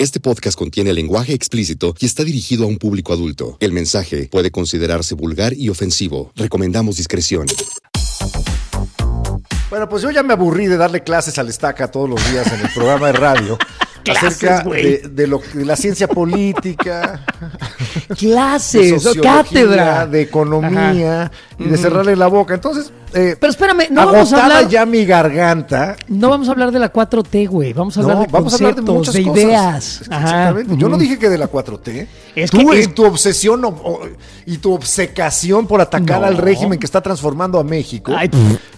[0.00, 3.58] Este podcast contiene lenguaje explícito y está dirigido a un público adulto.
[3.60, 6.32] El mensaje puede considerarse vulgar y ofensivo.
[6.36, 7.46] Recomendamos discreción.
[9.68, 12.60] Bueno, pues yo ya me aburrí de darle clases al estaca todos los días en
[12.60, 13.58] el programa de radio.
[14.08, 17.24] acerca de, de, lo, de la ciencia política,
[18.16, 22.54] clases, de cátedra, de economía y de cerrarle la boca.
[22.54, 25.96] Entonces, eh, pero espérame, no vamos a hablar ya mi garganta.
[26.08, 27.72] No vamos a hablar de la 4T, güey.
[27.72, 30.00] Vamos a hablar de vamos conceptos, a hablar de, muchas de ideas.
[30.02, 30.76] Exactamente.
[30.76, 32.06] Yo no dije que de la 4T.
[32.36, 33.62] Es Tú que tu obsesión
[34.46, 38.12] y tu obsecación por atacar al régimen que está transformando a México,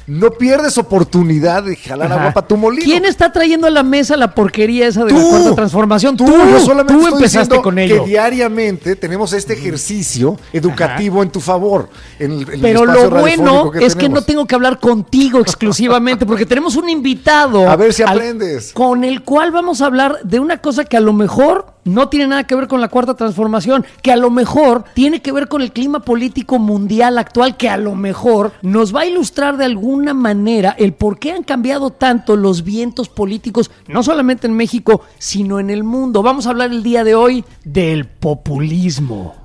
[0.07, 2.85] no pierdes oportunidad de jalar agua para tu molino.
[2.85, 6.17] ¿Quién está trayendo a la mesa la porquería esa de la cuarta transformación?
[6.17, 8.03] Tú, tú, solamente tú empezaste con ello.
[8.03, 11.89] Que diariamente tenemos este ejercicio educativo en tu favor.
[12.19, 16.77] En el, Pero lo bueno es que no tengo que hablar contigo exclusivamente porque tenemos
[16.77, 17.69] un invitado.
[17.69, 18.73] A ver si aprendes.
[18.73, 22.29] con el cual vamos a hablar de una cosa que a lo mejor no tiene
[22.29, 25.63] nada que ver con la cuarta transformación, que a lo mejor tiene que ver con
[25.63, 30.15] el clima político mundial actual, que a lo mejor nos va a ilustrar de alguna
[30.15, 35.59] manera el por qué han cambiado tanto los vientos políticos, no solamente en México, sino
[35.59, 36.23] en el mundo.
[36.23, 39.42] Vamos a hablar el día de hoy del populismo.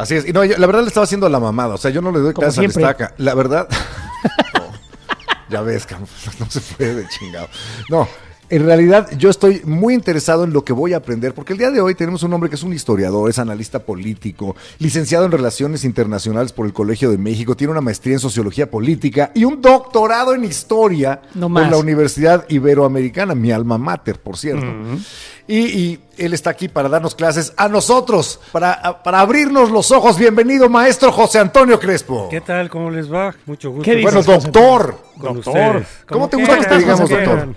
[0.00, 0.26] Así es.
[0.26, 1.74] Y no, la verdad le estaba haciendo la mamada.
[1.74, 3.14] O sea, yo no le doy clases a estaca.
[3.18, 3.68] La verdad.
[5.50, 5.86] ya ves,
[6.40, 7.48] no se puede, chingado.
[7.90, 8.08] No,
[8.50, 11.70] en realidad yo estoy muy interesado en lo que voy a aprender, porque el día
[11.70, 15.84] de hoy tenemos un hombre que es un historiador, es analista político, licenciado en Relaciones
[15.84, 20.34] Internacionales por el Colegio de México, tiene una maestría en Sociología Política y un doctorado
[20.34, 24.66] en Historia por la Universidad Iberoamericana, mi alma mater, por cierto.
[25.50, 30.18] Y, él está aquí para darnos clases a nosotros, para, para abrirnos los ojos.
[30.18, 32.28] Bienvenido, maestro José Antonio Crespo.
[32.30, 32.68] ¿Qué tal?
[32.68, 33.34] ¿Cómo les va?
[33.46, 33.90] Mucho gusto.
[34.02, 34.98] bueno, doctor.
[35.16, 35.84] Doctor.
[36.06, 37.54] ¿Cómo te gusta que te digamos doctor?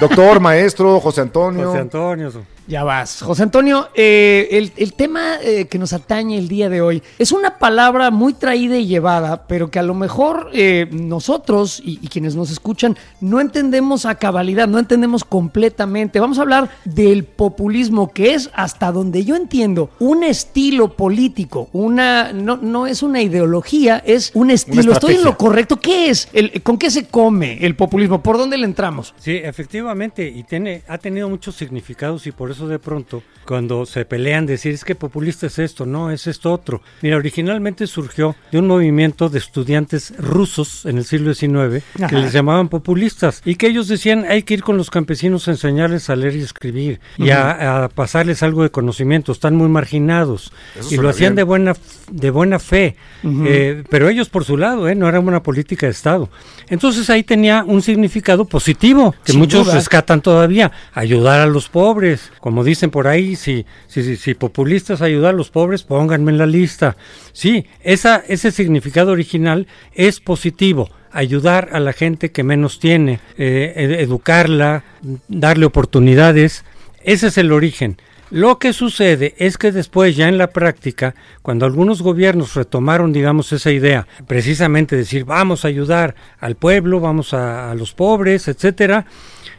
[0.00, 1.68] Doctor, maestro, José Antonio.
[1.68, 2.32] José Antonio.
[2.70, 3.20] Ya vas.
[3.20, 7.58] José Antonio, eh, el, tema eh, que nos atañe el día de hoy es una
[7.58, 12.52] palabra muy traída y llevada, pero que a lo mejor eh, nosotros y, quienes nos
[12.52, 16.20] escuchan no entendemos a cabalidad, no entendemos completamente.
[16.20, 22.32] Vamos a hablar del populismo, que es, hasta donde yo entiendo, un estilo político, una
[22.32, 24.92] no, no es una ideología, es un estilo.
[24.92, 25.80] ¿Estoy en lo correcto?
[25.80, 26.28] ¿Qué es?
[26.32, 28.22] El, ¿Con qué se come el populismo?
[28.22, 29.12] ¿Por dónde le entramos?
[29.18, 34.04] Sí, efectivamente, y tiene, ha tenido muchos significados y por eso de pronto, cuando se
[34.04, 36.82] pelean, decir es que populista es esto, no, es esto otro.
[37.02, 42.32] Mira, originalmente surgió de un movimiento de estudiantes rusos en el siglo XIX que les
[42.32, 46.16] llamaban populistas y que ellos decían hay que ir con los campesinos a enseñarles a
[46.16, 50.52] leer y escribir y a, pasarles algo de conocimiento, están muy marginados
[50.90, 51.74] y lo hacían de buena,
[52.10, 55.92] de buena fe, eh, pero ellos por su lado, eh, no era una política de
[55.92, 56.30] Estado.
[56.68, 62.64] Entonces ahí tenía un significado positivo que muchos rescatan todavía, ayudar a los pobres, como
[62.64, 66.96] dicen por ahí, si, si, si, populistas ayudar a los pobres, pónganme en la lista.
[67.32, 73.98] Sí, esa, ese significado original es positivo ayudar a la gente que menos tiene, eh,
[74.00, 74.82] educarla,
[75.28, 76.64] darle oportunidades.
[77.04, 77.98] Ese es el origen.
[78.30, 83.52] Lo que sucede es que después, ya en la práctica, cuando algunos gobiernos retomaron, digamos,
[83.52, 89.06] esa idea, precisamente decir, vamos a ayudar al pueblo, vamos a, a los pobres, etcétera,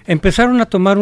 [0.06, 0.98] empezaron a tomar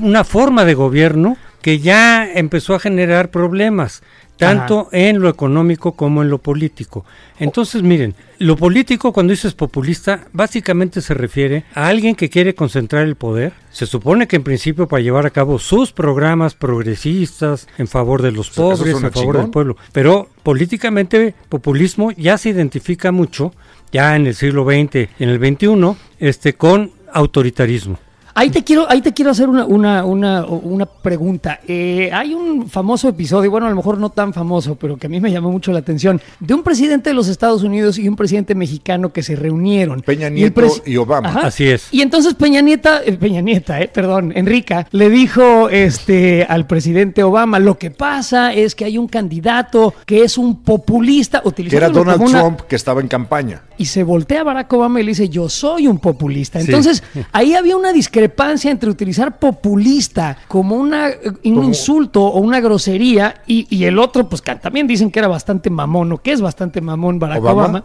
[0.00, 4.02] una forma de gobierno que ya empezó a generar problemas,
[4.36, 7.04] tanto en lo económico como en lo político.
[7.38, 13.04] Entonces, miren, lo político cuando dices populista, básicamente se refiere a alguien que quiere concentrar
[13.04, 13.52] el poder.
[13.70, 18.32] Se supone que en principio para llevar a cabo sus programas progresistas en favor de
[18.32, 19.76] los pobres, en favor del pueblo.
[19.92, 23.54] Pero políticamente, populismo ya se identifica mucho,
[23.92, 27.98] ya en el siglo XX y en el XXI, este, con autoritarismo.
[28.36, 31.60] Ahí te quiero, ahí te quiero hacer una, una, una, una pregunta.
[31.68, 35.10] Eh, hay un famoso episodio, bueno, a lo mejor no tan famoso, pero que a
[35.10, 38.16] mí me llamó mucho la atención, de un presidente de los Estados Unidos y un
[38.16, 40.00] presidente mexicano que se reunieron.
[40.00, 41.28] Peña Nieto y, Obama.
[41.44, 41.86] Así es.
[41.92, 47.22] Y entonces Peña Nieta, eh, Peña Nieta, eh, perdón, Enrica, le dijo este, al presidente
[47.22, 51.40] Obama, lo que pasa es que hay un candidato que es un populista.
[51.54, 53.62] Que era Donald Trump que estaba en campaña.
[53.78, 56.60] y se voltea a Barack Obama y le dice, yo soy un populista.
[56.60, 58.23] Entonces, ahí había una discrepancia
[58.70, 61.10] entre utilizar populista como una,
[61.44, 65.28] un insulto o una grosería y, y, el otro, pues que también dicen que era
[65.28, 67.84] bastante mamón o que es bastante mamón Barack Obama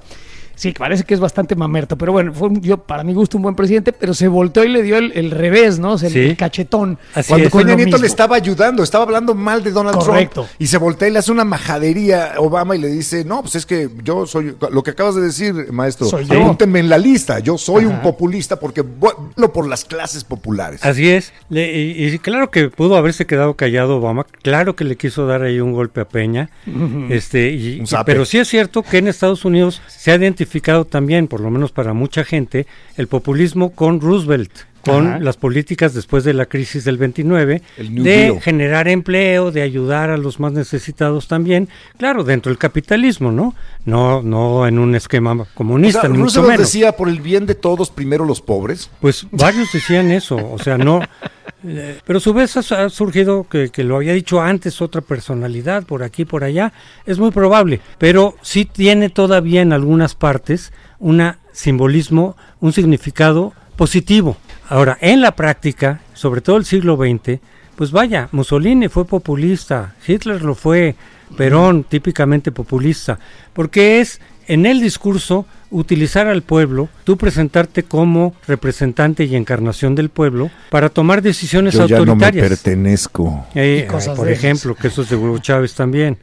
[0.59, 3.55] Sí, parece que es bastante mamerto, pero bueno, fue yo para mi gusto un buen
[3.55, 5.93] presidente, pero se volteó y le dio el, revés, ¿no?
[5.93, 6.99] O sea, el, cachetón.
[7.29, 10.49] Cuando Peña Nieto le estaba ayudando, estaba hablando mal de Donald Trump.
[10.59, 13.55] Y se voltea y le hace una majadería a Obama y le dice, no, pues
[13.55, 17.57] es que yo soy, lo que acabas de decir, maestro, soy en la lista, yo
[17.57, 18.83] soy un populista porque
[19.37, 20.83] lo por las clases populares.
[20.83, 25.41] Así es, y, claro que pudo haberse quedado callado Obama, claro que le quiso dar
[25.41, 26.49] ahí un golpe a Peña,
[27.09, 30.48] este, y, pero sí es cierto que en Estados Unidos se ha identificado
[30.89, 32.67] también, por lo menos para mucha gente,
[32.97, 34.51] el populismo con Roosevelt
[34.81, 40.17] con las políticas después de la crisis del 29, de generar empleo, de ayudar a
[40.17, 43.55] los más necesitados también, claro, dentro del capitalismo, ¿no?
[43.85, 48.25] No no en un esquema comunista, o Roosevelt decía por el bien de todos, primero
[48.25, 48.89] los pobres.
[49.01, 51.01] Pues varios decían eso, o sea, no
[52.05, 56.03] pero a su vez ha, surgido que, que, lo había dicho antes otra personalidad por
[56.03, 56.71] aquí por allá,
[57.05, 64.37] es muy probable, pero sí tiene todavía en algunas partes un simbolismo, un significado positivo.
[64.67, 67.39] Ahora, en la práctica, sobre todo el siglo XX,
[67.75, 70.95] pues vaya, Mussolini fue populista, Hitler lo fue,
[71.37, 73.19] Perón típicamente populista,
[73.53, 80.09] porque es en el discurso utilizar al pueblo, tú presentarte como representante y encarnación del
[80.09, 82.33] pueblo para tomar decisiones Yo autoritarias.
[82.33, 83.45] Ya no me pertenezco.
[83.53, 86.17] Eh, por ejemplo, que eso es de Hugo Chávez también.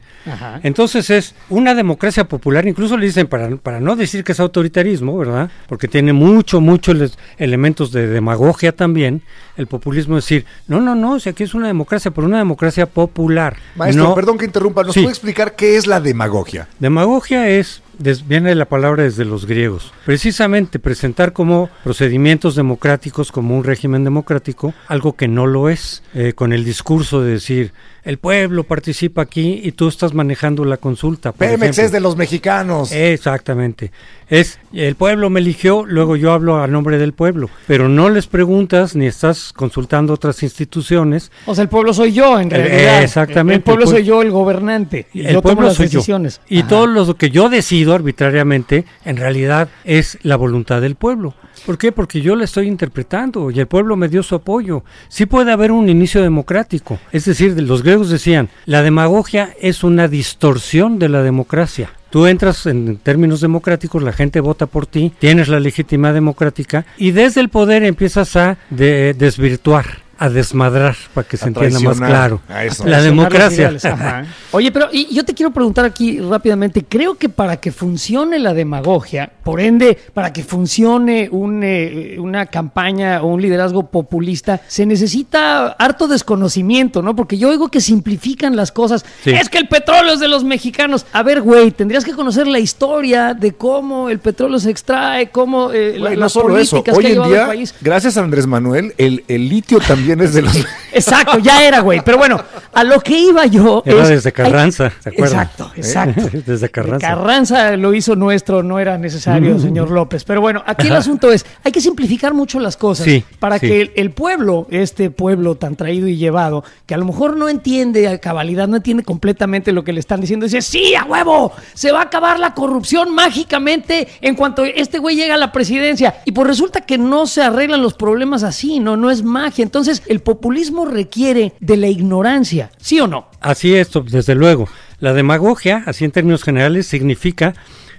[0.61, 5.17] Entonces es una democracia popular, incluso le dicen para, para no decir que es autoritarismo,
[5.17, 5.49] ¿verdad?
[5.69, 9.21] Porque tiene mucho, muchos elementos de demagogia también,
[9.55, 12.87] el populismo es decir, no, no, no, si aquí es una democracia, pero una democracia
[12.87, 13.55] popular.
[13.77, 16.67] Maestro, perdón que interrumpa, ¿nos puede explicar qué es la demagogia?
[16.77, 17.81] Demagogia es
[18.27, 19.91] viene la palabra desde los griegos.
[20.05, 26.33] Precisamente presentar como procedimientos democráticos, como un régimen democrático, algo que no lo es, eh,
[26.33, 27.73] con el discurso de decir,
[28.03, 31.33] el pueblo participa aquí y tú estás manejando la consulta.
[31.33, 32.91] Pemex es de los mexicanos.
[32.93, 33.91] Exactamente.
[34.29, 38.27] Es el pueblo me eligió, luego yo hablo a nombre del pueblo, pero no les
[38.27, 41.31] preguntas ni estás consultando otras instituciones.
[41.45, 43.03] O sea, el pueblo soy yo en realidad.
[43.03, 43.55] exactamente.
[43.55, 45.07] El, pueblo soy yo el gobernante.
[45.13, 46.41] Y el pueblo soy decisiones.
[46.49, 46.59] Yo.
[46.59, 51.33] Y todo lo que yo decido arbitrariamente en realidad es la voluntad del pueblo.
[51.65, 51.91] ¿Por qué?
[51.91, 54.83] Porque yo la estoy interpretando y el pueblo me dio su apoyo.
[55.07, 56.99] Sí puede haber un inicio democrático.
[57.11, 61.91] Es decir, los griegos decían, la demagogia es una distorsión de la democracia.
[62.09, 67.11] Tú entras en términos democráticos, la gente vota por ti, tienes la legitimidad democrática y
[67.11, 72.41] desde el poder empiezas a desvirtuar a desmadrar para que se entienda más claro.
[72.85, 73.75] La democracia.
[74.51, 78.53] Oye, pero y yo te quiero preguntar aquí rápidamente, creo que para que funcione la
[78.53, 84.85] demagogia, por ende, para que funcione un, eh, una campaña o un liderazgo populista, se
[84.85, 87.15] necesita harto desconocimiento, ¿no?
[87.15, 89.05] Porque yo oigo que simplifican las cosas.
[89.25, 91.05] Es que el petróleo es de los mexicanos.
[91.13, 95.71] A ver, güey, tendrías que conocer la historia de cómo el petróleo se extrae, cómo
[95.71, 97.75] eh, las políticas que ha llevado el país.
[97.81, 100.55] Gracias a Andrés Manuel, el, el litio también de los.
[100.93, 102.01] Exacto, ya era, güey.
[102.03, 102.41] Pero bueno,
[102.73, 103.83] a lo que iba yo.
[103.85, 105.41] Era desde Carranza, ¿se acuerdan?
[105.41, 106.29] Exacto, exacto.
[106.45, 107.07] desde Carranza.
[107.07, 109.61] Carranza lo hizo nuestro, no era necesario, mm.
[109.61, 110.23] señor López.
[110.23, 113.07] Pero bueno, aquí el asunto es: hay que simplificar mucho las cosas
[113.39, 117.49] para que el, pueblo, este pueblo tan traído y llevado, que a lo mejor no
[117.49, 121.51] entiende a cabalidad, no entiende completamente lo que le están diciendo, dice: Sí, a huevo,
[121.73, 126.21] se va a acabar la corrupción mágicamente en cuanto este güey llega a la presidencia.
[126.25, 129.63] Y pues resulta que no se arreglan los problemas así, no, no es magia.
[129.63, 133.27] Entonces, el populismo requiere de la ignorancia, ¿sí o no?
[133.41, 134.67] Así es, desde luego.
[134.99, 137.53] La demagogia, así en términos generales, significa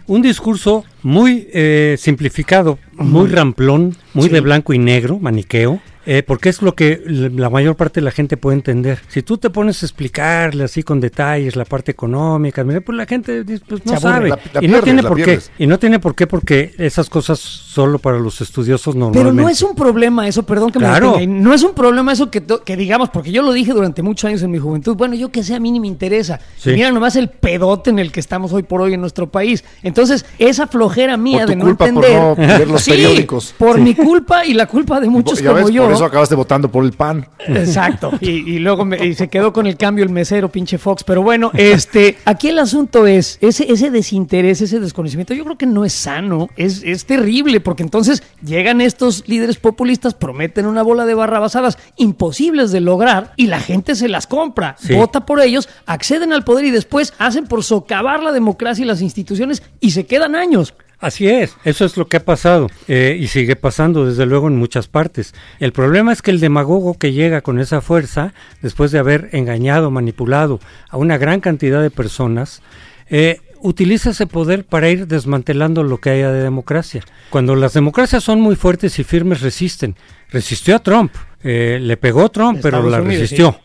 [0.09, 6.49] un discurso muy eh, simplificado, muy ramplón, muy de blanco y negro, maniqueo, eh, porque
[6.49, 8.99] es lo que la mayor parte de la gente puede entender.
[9.09, 13.45] Si tú te pones a explicarle así con detalles la parte económica, pues la gente
[13.45, 14.33] pues, no sabe.
[14.63, 15.39] y no tiene por qué.
[15.59, 19.21] Y no tiene por qué porque esas cosas solo para los estudiosos normalmente.
[19.21, 22.43] Pero no es un problema eso, perdón que me No es un problema eso que,
[22.43, 24.97] que digamos, porque yo lo dije durante muchos años en mi juventud.
[24.97, 26.41] Bueno, yo que sé, a mí ni me interesa.
[26.67, 29.63] Mira nomás el pedote en el que estamos hoy por hoy en nuestro país.
[29.85, 32.19] Entonces, esa flojera mía de no entender.
[32.19, 33.55] Por no ver los periódicos.
[33.57, 36.91] Por mi culpa y la culpa de muchos como yo eso acabaste votando por el
[36.93, 37.29] PAN.
[37.47, 38.11] Exacto.
[38.21, 41.05] Y, luego se quedó con el cambio el mesero, pinche Fox.
[41.05, 45.33] Pero bueno, este, aquí el asunto es ese, ese desinterés, ese desconocimiento.
[45.33, 50.15] Yo creo que no es sano, es, es terrible, porque entonces llegan estos líderes populistas,
[50.15, 55.27] prometen una bola de barrabasadas imposibles de lograr y la gente se las compra, vota
[55.27, 59.63] por ellos, acceden al poder y después hacen por socavar la democracia y las instituciones
[59.81, 60.73] y se quedan años.
[60.99, 64.57] Así es, eso es lo que ha pasado eh, y sigue pasando desde luego en
[64.57, 65.35] muchas partes.
[65.61, 68.33] El problema es que el demagogo que llega con esa fuerza,
[68.63, 70.59] después de haber engañado, manipulado
[70.89, 72.63] a una gran cantidad de personas,
[73.11, 77.03] eh, utiliza ese poder para ir desmantelando lo que haya de democracia.
[77.31, 79.97] Cuando las democracias son muy fuertes y firmes, resisten.
[80.31, 81.13] Resistió a Trump,
[81.43, 83.59] eh, le pegó a Trump, pero la resistió.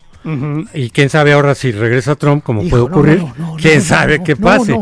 [0.72, 3.22] Y quién sabe ahora si regresa Trump, como puede ocurrir.
[3.60, 4.74] quién sabe qué pase.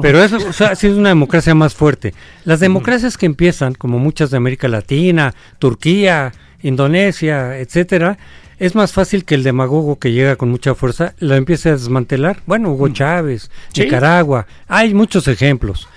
[0.00, 2.14] Pero eso o sea, sí es una democracia más fuerte.
[2.44, 6.32] Las democracias que empiezan, como muchas de América Latina, Turquía,
[6.62, 8.16] Indonesia, etcétera,
[8.58, 12.40] es más fácil que el demagogo que llega con mucha fuerza lo empiece a desmantelar.
[12.46, 15.88] Bueno, Hugo Chávez, Nicaragua, hay muchos ejemplos.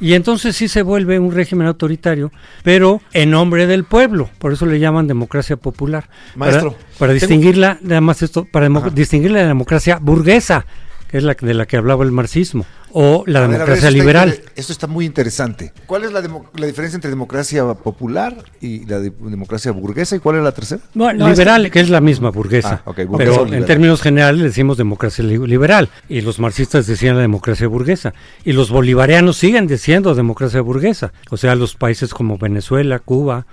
[0.00, 2.30] Y entonces sí se vuelve un régimen autoritario,
[2.62, 4.30] pero en nombre del pueblo.
[4.38, 6.08] Por eso le llaman democracia popular.
[6.36, 6.76] Maestro.
[6.98, 10.66] Para, distinguirla, además esto, para distinguirla de la democracia burguesa,
[11.10, 14.40] que es la de la que hablaba el marxismo o la democracia liberal.
[14.56, 15.72] Esto está muy interesante.
[15.86, 20.52] ¿Cuál es la, diferencia entre democracia popular y la democracia burguesa y cuál es la
[20.52, 20.82] tercera?
[20.94, 22.82] liberal, que es la misma burguesa.
[22.84, 28.14] Ah, pero en términos generales decimos democracia liberal y los marxistas decían la democracia burguesa
[28.44, 31.12] y los bolivarianos siguen diciendo democracia burguesa.
[31.30, 33.46] O sea, los países como Venezuela, Cuba,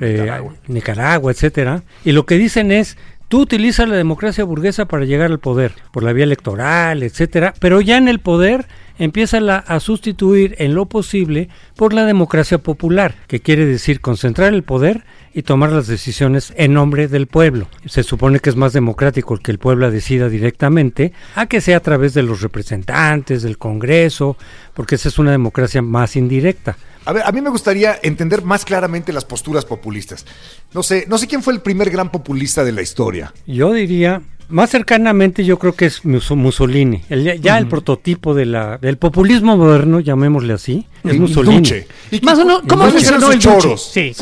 [0.00, 0.30] eh,
[0.68, 1.82] Nicaragua, etcétera.
[2.04, 2.96] Y lo que dicen es
[3.28, 7.82] Tú utilizas la democracia burguesa para llegar al poder, por la vía electoral, etcétera, pero
[7.82, 8.66] ya en el poder
[8.98, 14.62] empieza a sustituir en lo posible por la democracia popular, que quiere decir concentrar el
[14.62, 15.04] poder
[15.38, 17.68] y tomar las decisiones en nombre del pueblo.
[17.86, 21.80] Se supone que es más democrático que el pueblo decida directamente a que sea a
[21.80, 24.36] través de los representantes, del Congreso,
[24.74, 26.76] porque esa es una democracia más indirecta.
[27.04, 30.26] A ver, a mí me gustaría entender más claramente las posturas populistas.
[30.74, 33.32] No sé, no sé quién fue el primer gran populista de la historia.
[33.46, 37.02] Yo diría más cercanamente yo creo que es Mussolini,
[37.40, 41.68] ya el prototipo de la, del populismo moderno, llamémosle así, es Mussolini.
[42.10, 43.90] ¿Y más o menos, ¿Cómo funcionó el choros?
[43.92, 44.12] Sí.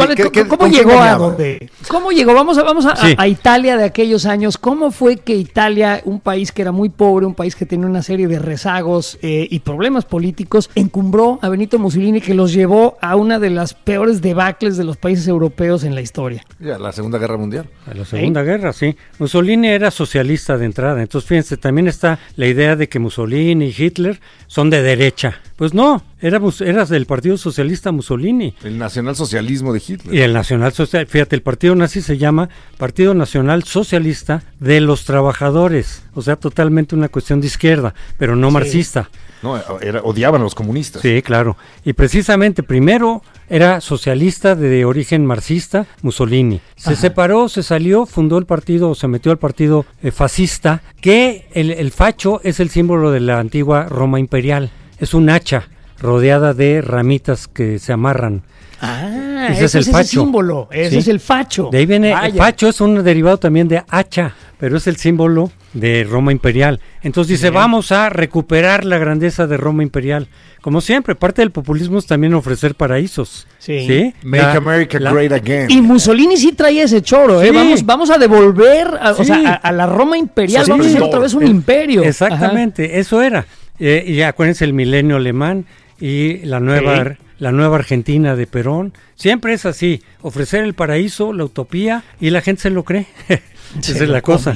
[0.48, 1.70] ¿Cómo, llegó a dónde?
[1.88, 2.34] ¿Cómo llegó?
[2.34, 4.58] Vamos, a, vamos a, Italia de aquellos años.
[4.58, 8.02] ¿Cómo fue que Italia, un país que era muy pobre, un país que tenía una
[8.02, 13.16] serie de rezagos eh, y problemas políticos, encumbró a Benito Mussolini que los llevó a
[13.16, 16.44] una de las peores debacles de los países europeos en la historia?
[16.58, 17.68] Ya, la Segunda Guerra Mundial.
[17.94, 18.96] La Segunda Guerra, sí.
[19.18, 21.02] Mussolini era social socialista de entrada.
[21.02, 25.40] Entonces, fíjense, también está la idea de que Mussolini y Hitler son de derecha.
[25.56, 28.54] Pues no, éramos, eras del Partido Socialista Mussolini.
[28.64, 30.14] El nacionalsocialismo de Hitler.
[30.14, 36.02] Y el nacional fíjate, el partido nazi se llama Partido Nacional Socialista de los Trabajadores.
[36.14, 39.10] O sea, totalmente una cuestión de izquierda, pero no marxista.
[39.42, 41.02] No, era, odiaban a los comunistas.
[41.02, 41.56] Sí, claro.
[41.84, 46.60] Y precisamente primero era socialista de origen marxista, Mussolini.
[46.76, 51.70] Se separó, se salió, fundó el partido, se metió al partido eh, fascista, que el,
[51.70, 54.70] el facho es el símbolo de la antigua Roma imperial.
[54.98, 55.68] Es un hacha
[56.00, 58.42] rodeada de ramitas que se amarran.
[58.80, 60.20] Ah, ese, es el facho.
[60.22, 61.68] símbolo, ese es el facho.
[61.70, 65.50] De ahí viene, el facho es un derivado también de hacha, pero es el símbolo
[65.72, 66.80] de Roma imperial.
[67.02, 70.28] Entonces dice, vamos a recuperar la grandeza de Roma imperial.
[70.62, 73.46] Como siempre, parte del populismo es también ofrecer paraísos.
[73.58, 74.12] Sí.
[74.22, 75.70] Make America great again.
[75.70, 77.52] Y Mussolini sí traía ese choro, ¿eh?
[77.52, 82.02] Vamos, vamos a devolver a, la Roma imperial, vamos a hacer otra vez un imperio.
[82.02, 83.46] Exactamente, eso era.
[83.78, 85.66] Eh, y acuérdense el milenio alemán
[86.00, 88.92] y la nueva la nueva Argentina de Perón.
[89.14, 93.06] Siempre es así, ofrecer el paraíso, la utopía, y la gente se lo cree.
[93.78, 94.54] Esa es la cosa.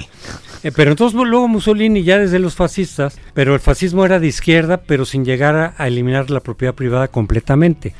[0.62, 4.78] Eh, pero entonces luego Mussolini ya desde los fascistas, pero el fascismo era de izquierda,
[4.78, 7.94] pero sin llegar a, eliminar la propiedad privada completamente.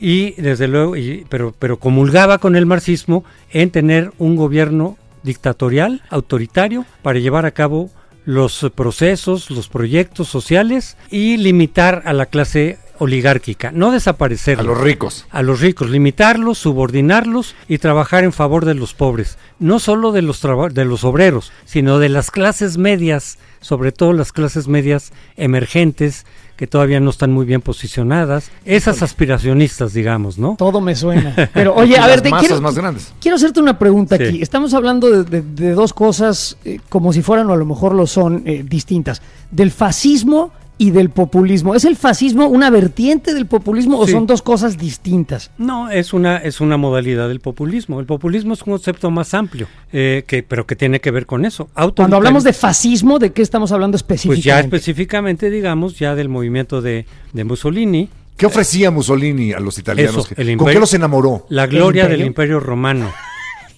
[0.00, 0.94] Y desde luego,
[1.28, 7.50] pero, pero comulgaba con el marxismo en tener un gobierno dictatorial, autoritario, para llevar a
[7.50, 7.90] cabo
[8.28, 14.60] los procesos, los proyectos sociales y limitar a la clase oligárquica, no desaparecer.
[14.60, 15.24] A los ricos.
[15.30, 19.38] A los ricos, limitarlos, subordinarlos y trabajar en favor de los pobres.
[19.58, 24.32] No solo de los, de los obreros, sino de las clases medias, sobre todo las
[24.32, 26.26] clases medias emergentes
[26.58, 30.56] que todavía no están muy bien posicionadas, esas aspiracionistas, digamos, ¿no?
[30.58, 31.32] Todo me suena.
[31.54, 33.14] Pero oye, a ver, quiero, más grandes.
[33.20, 34.42] quiero hacerte una pregunta aquí.
[34.42, 38.42] Estamos hablando de, dos cosas eh, como si fueran o a lo mejor lo son
[38.44, 39.22] eh, distintas.
[39.52, 41.74] Del fascismo y del populismo.
[41.74, 45.50] ¿Es el fascismo una vertiente del populismo o son dos cosas distintas?
[45.58, 47.98] No, es una, es una modalidad del populismo.
[47.98, 51.44] El populismo es un concepto más amplio, eh, que, pero que tiene que ver con
[51.44, 51.68] eso.
[51.96, 54.40] Cuando hablamos de fascismo, ¿de qué estamos hablando específicamente?
[54.40, 58.08] Pues ya específicamente, digamos, ya del movimiento de, Mussolini.
[58.36, 60.28] ¿Qué ofrecía Mussolini a los italianos?
[60.28, 61.44] ¿Con qué los enamoró?
[61.48, 63.12] La gloria del imperio romano.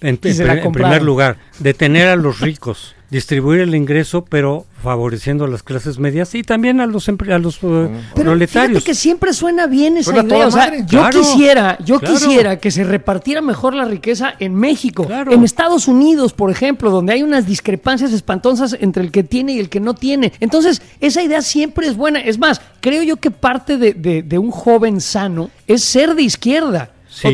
[0.03, 5.63] En, en primer lugar, detener a los ricos distribuir el ingreso, pero favoreciendo a las
[5.63, 8.85] clases medias y también a los a los uh, pero proletarios.
[8.85, 10.47] que siempre suena bien esa idea.
[10.47, 15.45] O sea, yo quisiera, yo quisiera que se repartiera mejor la riqueza en México, en
[15.45, 19.69] Estados Unidos, por ejemplo, donde hay unas discrepancias espantosas entre el que tiene y el
[19.69, 20.33] que no tiene.
[20.41, 22.21] Entonces, esa idea siempre es buena.
[22.21, 26.91] Es más, creo yo que parte de un joven sano es ser de izquierda.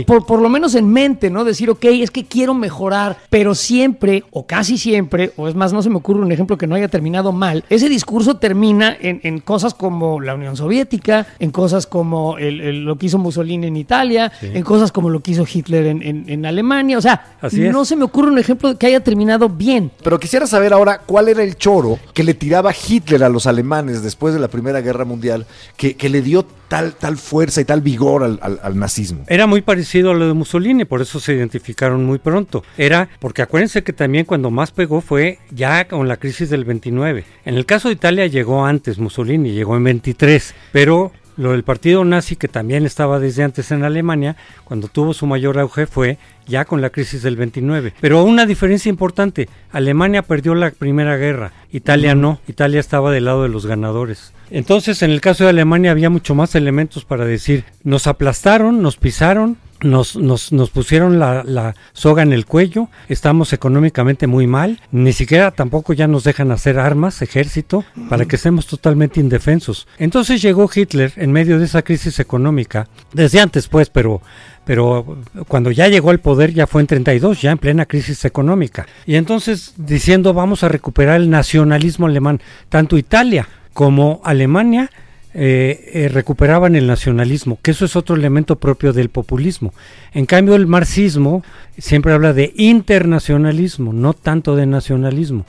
[0.07, 1.45] Por, por, lo menos en mente, ¿no?
[1.45, 5.83] Decir, ok, es que quiero mejorar, pero siempre, o casi siempre, o es más, no
[5.83, 9.41] se me ocurre un ejemplo que no haya terminado mal, ese discurso termina en, en
[9.41, 14.33] cosas como la Unión Soviética, en cosas como el, lo que hizo Mussolini en Italia,
[14.43, 16.99] en cosas como lo que hizo Hitler en, en, Alemania.
[16.99, 19.91] O sea, no se me ocurre un ejemplo que haya terminado bien.
[20.03, 24.03] Pero quisiera saber ahora cuál era el choro que le tiraba Hitler a los alemanes
[24.03, 27.81] después de la Primera Guerra Mundial, que, que le dio tal, tal fuerza y tal
[27.81, 29.25] vigor al, al nazismo.
[29.29, 32.65] Era muy parecido a lo de Mussolini, por eso se identificaron muy pronto.
[32.79, 37.25] Era porque acuérdense que también cuando más pegó fue ya con la crisis del 29.
[37.45, 42.05] En el caso de Italia llegó antes Mussolini, llegó en 23, pero lo del partido
[42.05, 46.65] nazi, que también estaba desde antes en Alemania, cuando tuvo su mayor auge fue ya
[46.65, 47.93] con la crisis del 29.
[48.01, 53.43] Pero una diferencia importante, Alemania perdió la Primera Guerra, Italia no, Italia estaba del lado
[53.43, 54.33] de los ganadores.
[54.51, 58.97] Entonces, en el caso de Alemania había mucho más elementos para decir, nos aplastaron, nos
[58.97, 64.81] pisaron, nos, nos, nos, pusieron la, la, soga en el cuello, estamos económicamente muy mal,
[64.91, 69.87] ni siquiera tampoco ya nos dejan hacer armas, ejército, para que estemos totalmente indefensos.
[69.99, 74.23] Entonces llegó Hitler en medio de esa crisis económica, desde antes pues, pero,
[74.65, 78.87] pero cuando ya llegó al poder ya fue en 32, ya en plena crisis económica.
[79.05, 84.91] Y entonces diciendo vamos a recuperar el nacionalismo alemán, tanto Italia como Alemania
[85.35, 89.75] eh, eh, recuperaban el nacionalismo, que eso es otro elemento propio del populismo.
[90.15, 91.45] En cambio, el marxismo
[91.77, 95.45] siempre habla de internacionalismo, no tanto de nacionalismo.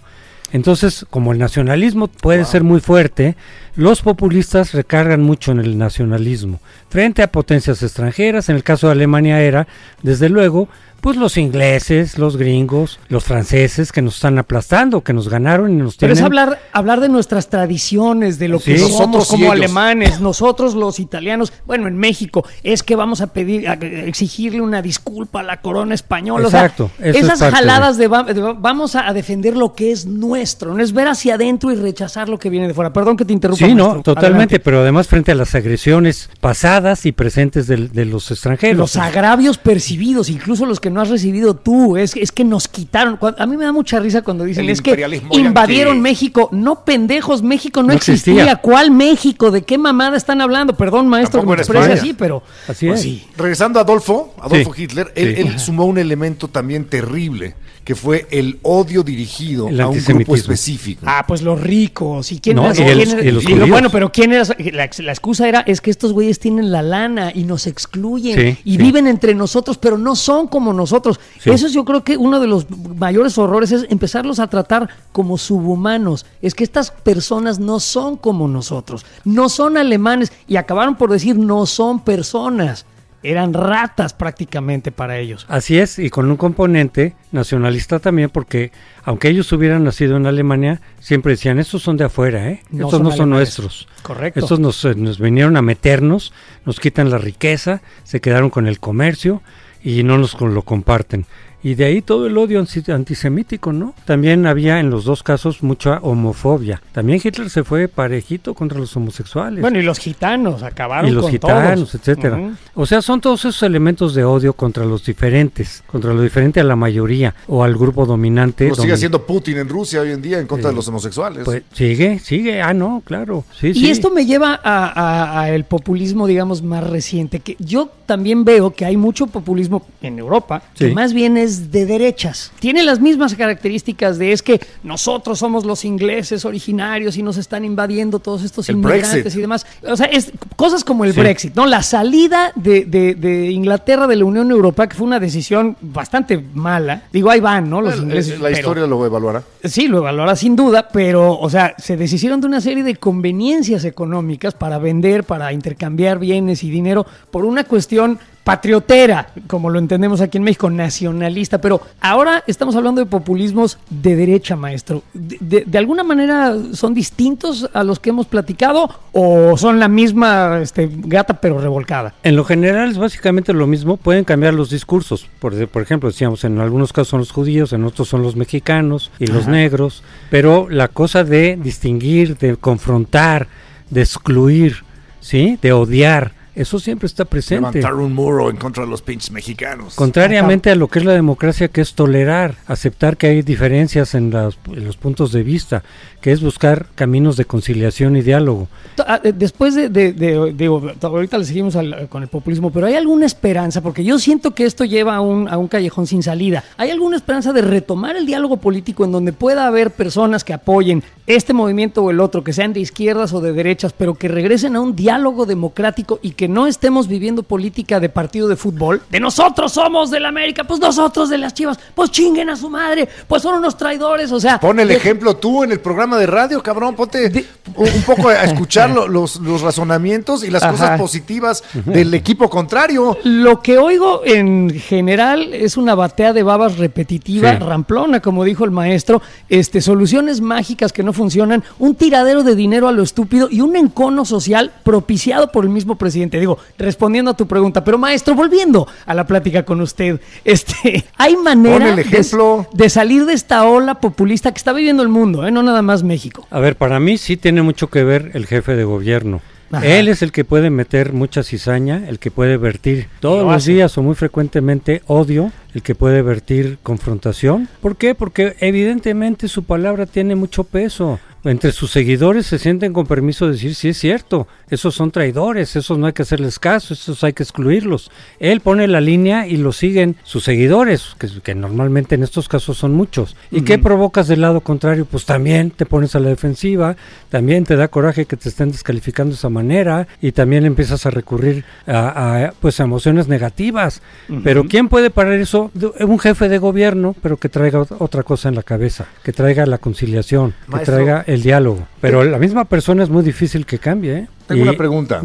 [0.51, 3.37] Entonces, como el nacionalismo puede ser muy fuerte,
[3.77, 6.59] los populistas recargan mucho en el nacionalismo.
[6.89, 9.69] Frente a potencias extranjeras, en el caso de Alemania era,
[10.03, 10.67] desde luego,
[11.01, 15.75] pues los ingleses, los gringos, los franceses que nos están aplastando, que nos ganaron y
[15.75, 16.15] nos tienen...
[16.15, 20.99] Pero es hablar, hablar de nuestras tradiciones, de lo que somos como alemanes, nosotros los
[20.99, 25.61] italianos, bueno, en México, es que vamos a pedir, a exigirle una disculpa a la
[25.61, 26.45] corona española.
[26.45, 26.91] Exacto.
[26.99, 31.71] esas jaladas de, vamos a defender lo que es nuestro, no es ver hacia adentro
[31.71, 32.91] y rechazar lo que viene de fuera.
[32.91, 33.65] Perdón que te interrumpa.
[33.65, 38.31] Sí, no, totalmente, pero además frente a las agresiones pasadas y presentes de, de los
[38.31, 38.77] extranjeros.
[38.77, 43.19] Los agravios percibidos, incluso los que no has recibido tú, es, es que nos quitaron.
[43.37, 46.49] A mí me da mucha risa cuando dicen, es que invadieron México.
[46.51, 48.55] No, pendejos, México no, existía.
[48.57, 49.51] ¿Cuál México?
[49.51, 50.75] ¿De qué mamada están hablando?
[50.75, 52.43] Perdón, maestro, que me exprese así, pero...
[52.67, 53.37] Así pues es.
[53.37, 57.55] Regresando a Adolfo, Adolfo Hitler, él sumó un elemento también terrible
[57.87, 61.05] que fue el odio dirigido a un grupo específico.
[61.05, 62.33] Ah, pues los ricos.
[62.33, 64.43] ¿Y quién, Bueno, pero quién era?
[64.73, 69.07] La, excusa era, es que estos güeyes tienen la lana y nos excluyen y viven
[69.07, 71.17] entre nosotros, pero no son como nosotros.
[71.45, 75.37] Eso es yo creo que uno de los mayores horrores es empezarlos a tratar como
[75.37, 76.25] subhumanos.
[76.41, 81.37] Es que estas personas no son como nosotros, no son alemanes y acabaron por decir
[81.37, 82.85] no son personas
[83.29, 85.45] eran ratas prácticamente para ellos.
[85.49, 88.71] Así es, y con un componente nacionalista también, porque
[89.03, 92.61] aunque ellos hubieran nacido en Alemania, siempre decían, estos son de afuera, ¿eh?
[92.71, 93.89] estos no son nuestros.
[94.01, 94.39] Correcto.
[94.39, 96.33] Estos nos, eh, nos vinieron a meternos,
[96.65, 99.41] nos quitan la riqueza, se quedaron con el comercio
[99.83, 101.25] y no nos lo comparten.
[101.63, 103.93] Y de ahí todo el odio antisemítico, ¿no?
[104.05, 106.81] También había en los dos casos mucha homofobia.
[106.91, 109.61] También Hitler se fue parejito contra los homosexuales.
[109.61, 112.51] Bueno, y los gitanos acabaron Y los gitanos, etcétera.
[112.73, 116.63] O sea, son todos esos elementos de odio contra los diferentes, contra lo diferente a
[116.63, 118.69] la mayoría o al grupo dominante.
[118.69, 121.43] Lo sigue haciendo Putin en Rusia hoy en día en contra de los homosexuales.
[121.43, 123.43] Pues sigue, sigue, ah, no, claro.
[123.59, 128.71] Sí, y esto me lleva a, el populismo, digamos, más reciente, que yo también veo
[128.71, 132.51] que hay mucho populismo en Europa, que más bien es de derechas.
[132.59, 137.65] Tiene las mismas características de es que nosotros somos los ingleses originarios y nos están
[137.65, 139.65] invadiendo todos estos inmigrantes y demás.
[139.83, 141.65] O sea, es cosas como el Brexit, ¿no?
[141.65, 147.03] La salida de, Inglaterra de la Unión Europea, que fue una decisión bastante mala.
[147.11, 147.81] Digo, ahí van, ¿no?
[147.81, 148.39] Los ingleses.
[148.39, 149.43] La historia lo evaluará.
[149.63, 153.85] Sí, lo evaluará sin duda, pero, o sea, se deshicieron de una serie de conveniencias
[153.85, 160.21] económicas para vender, para intercambiar bienes y dinero por una cuestión patriotera, como lo entendemos
[160.21, 165.03] aquí en México, nacionalista, pero ahora estamos hablando de populismos de derecha, maestro.
[165.13, 170.59] De, de, alguna manera son distintos a los que hemos platicado o son la misma
[170.61, 172.13] este, gata pero revolcada?
[172.23, 175.27] En lo general es básicamente lo mismo, pueden cambiar los discursos.
[175.39, 179.11] Por, por ejemplo, decíamos, en algunos casos son los judíos, en otros son los mexicanos
[179.19, 183.49] y los negros, pero la cosa de distinguir, de confrontar,
[183.89, 184.85] de excluir,
[185.19, 185.59] ¿sí?
[185.61, 187.79] de odiar, eso siempre está presente.
[187.79, 189.93] Levantar un muro en contra de los pinches mexicanos.
[189.93, 194.33] Contrariamente a lo que es la democracia, que es tolerar, aceptar que hay diferencias en,
[194.33, 195.83] en los puntos de vista,
[196.19, 198.67] que es buscar caminos de conciliación y diálogo.
[199.05, 201.77] Ah, eh, después de, de, ahorita le seguimos
[202.09, 203.81] con el populismo, pero ¿hay alguna esperanza?
[203.81, 206.63] Porque yo siento que esto lleva a un, a un callejón sin salida.
[206.77, 211.03] ¿Hay alguna esperanza de retomar el diálogo político en donde pueda haber personas que apoyen
[211.27, 214.75] este movimiento o el otro, que sean de izquierdas o de derechas, pero que regresen
[214.75, 219.01] a un diálogo democrático y que no estemos viviendo política de partido de fútbol?
[219.09, 223.07] De nosotros somos del América, pues nosotros de las Chivas, pues chinguen a su madre,
[223.27, 224.59] pues son unos traidores, o sea...
[224.59, 228.89] Pon el ejemplo tú en el programa de radio, cabrón, ponte un poco a escuchar
[228.89, 233.17] los, los, razonamientos y las cosas positivas del equipo contrario.
[233.23, 238.71] Lo que oigo en general es una batea de babas repetitiva, ramplona, como dijo el
[238.71, 243.61] maestro, este, soluciones mágicas que no funcionan, un tiradero de dinero a lo estúpido y
[243.61, 246.36] un encono social propiciado por el mismo presidente.
[246.39, 251.35] Digo, respondiendo a tu pregunta, pero maestro, volviendo a la plática con usted, este, hay
[251.37, 255.51] manera de, salir de esta ola populista que está viviendo el mundo, ¿eh?
[255.51, 256.47] no nada más México.
[256.49, 259.41] A ver, para mí sí tiene mucho que ver el jefe de gobierno.
[259.83, 263.97] Él es el que puede meter mucha cizaña, el que puede vertir todos los días
[263.97, 267.67] o muy frecuentemente odio, el que puede vertir confrontación.
[267.81, 268.15] ¿Por qué?
[268.15, 273.53] Porque evidentemente su palabra tiene mucho peso entre sus seguidores se sienten con permiso de
[273.53, 277.33] decir, sí es cierto, esos son traidores, esos no hay que hacerles caso, esos hay
[277.33, 278.11] que excluirlos.
[278.39, 282.93] Él pone la línea y lo siguen sus seguidores, que, normalmente en estos casos son
[282.93, 283.35] muchos.
[283.51, 285.05] ¿Y qué provocas del lado contrario?
[285.05, 286.95] Pues también te pones a la defensiva,
[287.29, 291.11] también te da coraje que te estén descalificando de esa manera y también empiezas a
[291.11, 294.01] recurrir a, pues, emociones negativas.
[294.43, 295.56] Pero ¿quién puede parar eso?
[295.63, 299.77] Un jefe de gobierno, pero que traiga otra cosa en la cabeza, que traiga la
[299.77, 301.87] conciliación, que traiga el diálogo.
[302.01, 304.17] Pero la misma persona es muy difícil que cambie.
[304.17, 304.27] ¿eh?
[304.47, 305.23] Tengo una pregunta.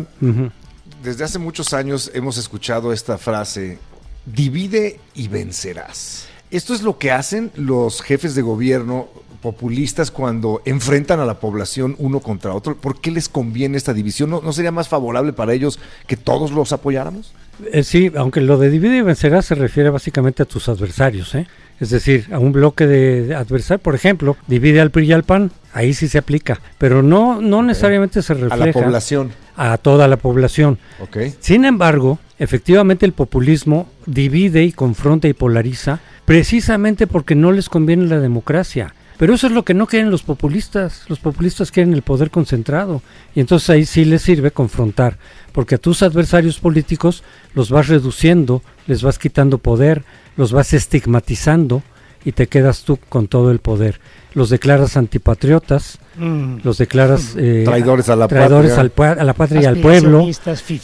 [1.03, 3.79] Desde hace muchos años hemos escuchado esta frase,
[4.25, 6.29] divide y vencerás.
[6.51, 9.09] Esto es lo que hacen los jefes de gobierno
[9.42, 12.77] populistas cuando enfrentan a la población uno contra otro.
[12.77, 14.31] ¿Por qué les conviene esta división?
[14.31, 17.35] ¿No, sería más favorable para ellos que todos los apoyáramos?
[17.73, 21.35] Eh, sí, aunque lo de divide y vencerás se refiere básicamente a tus adversarios.
[21.35, 21.47] ¿eh?
[21.81, 25.51] Es decir, a un bloque de, adversarios, por ejemplo, divide al PRI y al PAN,
[25.73, 29.33] ahí sí se aplica, pero no, no necesariamente se refleja a la población.
[29.57, 30.79] A toda la población.
[31.01, 31.35] Okay.
[31.41, 38.07] Sin embargo, efectivamente el populismo divide y confronta y polariza precisamente porque no les conviene
[38.07, 38.95] la democracia.
[39.23, 41.05] Pero eso es lo que no quieren los populistas.
[41.07, 43.03] Los populistas quieren el poder concentrado.
[43.37, 45.17] Y entonces ahí sí les sirve confrontar.
[45.53, 47.23] Porque a tus adversarios políticos
[47.55, 50.03] los vas reduciendo, les vas quitando poder,
[50.37, 51.85] los vas estigmatizando
[52.25, 54.01] y te quedas tú con todo el poder.
[54.35, 56.57] Los declaras antipatriotas, mm.
[56.65, 60.27] los declaras eh, traidores a la traidores patria, a la patria y al pueblo,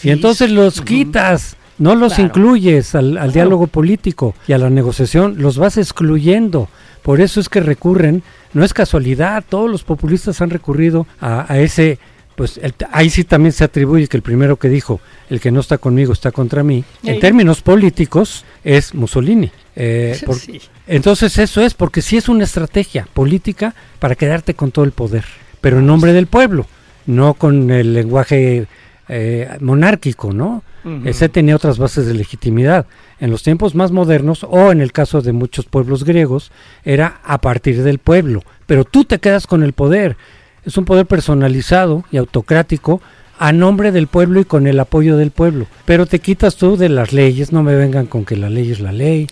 [0.04, 5.58] y entonces los quitas, no los incluyes al, diálogo político y a la negociación, los
[5.58, 6.68] vas excluyendo.
[7.02, 11.58] Por eso es que recurren, no es casualidad, todos los populistas han recurrido a, a
[11.58, 11.98] ese
[12.38, 12.60] pues
[12.92, 16.12] ahí sí también se atribuye que el primero que dijo, el que no está conmigo
[16.12, 19.50] está contra mí, en términos políticos es Mussolini.
[19.74, 20.16] Eh,
[20.86, 25.24] entonces eso es, porque sí es una estrategia política para quedarte con todo el poder,
[25.60, 26.66] pero en nombre del pueblo,
[27.06, 28.68] no con el lenguaje
[29.08, 30.62] eh, monárquico, ¿no?
[31.04, 32.86] Ese tenía otras bases de legitimidad.
[33.20, 36.50] En los tiempos más modernos, o en el caso de muchos pueblos griegos,
[36.84, 40.16] era a partir del pueblo, pero tú te quedas con el poder
[40.68, 43.00] es un poder personalizado y autocrático
[43.38, 45.66] a nombre del pueblo y con el apoyo del pueblo.
[45.86, 48.80] Pero te quitas tú de las leyes, no me vengan con que la ley es
[48.80, 49.28] la ley.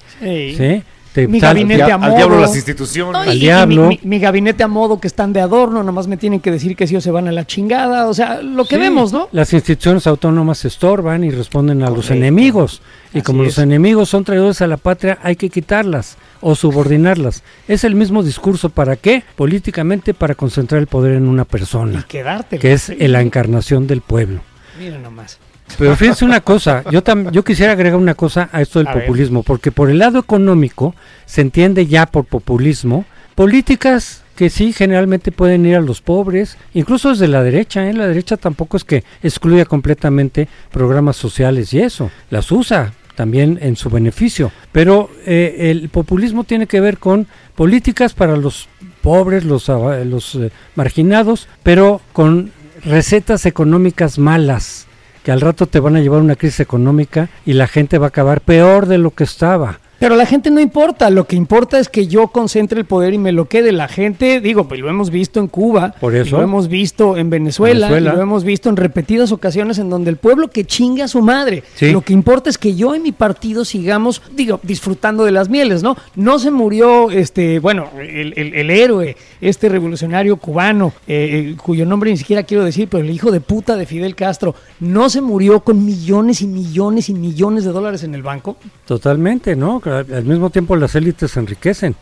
[0.56, 0.82] ¿sí?
[1.26, 2.10] Mi gabinete a modo.
[2.10, 3.28] Al diablo las instituciones.
[3.28, 3.90] al diablo.
[4.02, 6.96] Mi, gabinete a modo que están de adorno, nomás me tienen que decir que si
[6.96, 8.06] o se van a la chingada.
[8.06, 9.28] O sea, lo que vemos, ¿no?
[9.32, 12.82] Las instituciones autónomas se estorban y responden a los enemigos.
[13.14, 17.42] Y como los enemigos son traidores a la patria, hay que quitarlas o subordinarlas.
[17.66, 18.68] Es el mismo discurso.
[18.68, 19.24] ¿Para qué?
[19.36, 22.00] Políticamente para concentrar el poder en una persona.
[22.00, 22.58] Y quedarte.
[22.58, 24.40] Que es la encarnación del pueblo.
[24.78, 25.38] Mira nomás.
[25.78, 27.02] Pero fíjense una cosa, yo,
[27.32, 30.94] yo quisiera agregar una cosa a esto del populismo, porque por el lado económico
[31.26, 37.10] se entiende ya por populismo políticas que sí generalmente pueden ir a los pobres, incluso
[37.10, 37.94] desde la derecha, ¿eh?
[37.94, 43.76] la derecha tampoco es que excluya completamente programas sociales y eso, las usa también en
[43.76, 48.68] su beneficio, pero eh, el populismo tiene que ver con políticas para los
[49.00, 52.52] pobres, los, los eh, marginados, pero con
[52.84, 54.85] recetas económicas malas
[55.26, 58.08] que al rato te van a llevar una crisis económica y la gente va a
[58.10, 59.80] acabar peor de lo que estaba.
[59.98, 63.18] Pero la gente no importa, lo que importa es que yo concentre el poder y
[63.18, 63.72] me lo quede.
[63.72, 66.36] La gente, digo, pues lo hemos visto en Cuba, Por eso.
[66.36, 70.48] lo hemos visto en Venezuela, lo hemos visto en repetidas ocasiones en donde el pueblo
[70.48, 71.62] que chinga a su madre.
[71.76, 71.92] Sí.
[71.92, 75.82] Lo que importa es que yo y mi partido sigamos, digo, disfrutando de las mieles,
[75.82, 75.96] ¿no?
[76.14, 81.86] No se murió, este, bueno, el, el- el héroe, este revolucionario cubano, eh, eh, cuyo
[81.86, 85.20] nombre ni siquiera quiero decir, pero el hijo de puta de Fidel Castro, no se
[85.20, 88.56] murió con millones y millones y millones de dólares en el banco.
[88.86, 89.80] Totalmente, ¿no?
[89.86, 91.94] Al mismo tiempo las élites se enriquecen,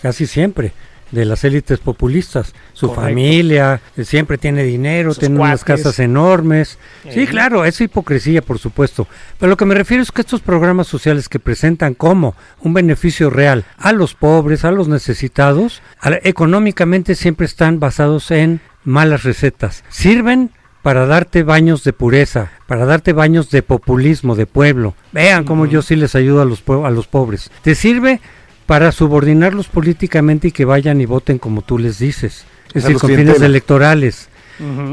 [0.00, 0.72] casi siempre,
[1.10, 2.54] de las élites populistas.
[2.72, 3.02] Su Correcto.
[3.08, 6.78] familia eh, siempre tiene dinero, tiene unas casas enormes.
[7.10, 9.06] Sí, claro, es hipocresía, por supuesto.
[9.38, 13.28] Pero lo que me refiero es que estos programas sociales que presentan como un beneficio
[13.28, 19.84] real a los pobres, a los necesitados, a- económicamente siempre están basados en malas recetas.
[19.90, 20.50] Sirven
[20.82, 24.94] para darte baños de pureza, para darte baños de populismo, de pueblo.
[25.12, 27.50] Vean cómo yo sí les ayudo a los, a los pobres.
[27.62, 28.20] Te sirve
[28.66, 32.44] para subordinarlos políticamente y que vayan y voten como tú les dices.
[32.74, 34.28] Es decir, con fines electorales.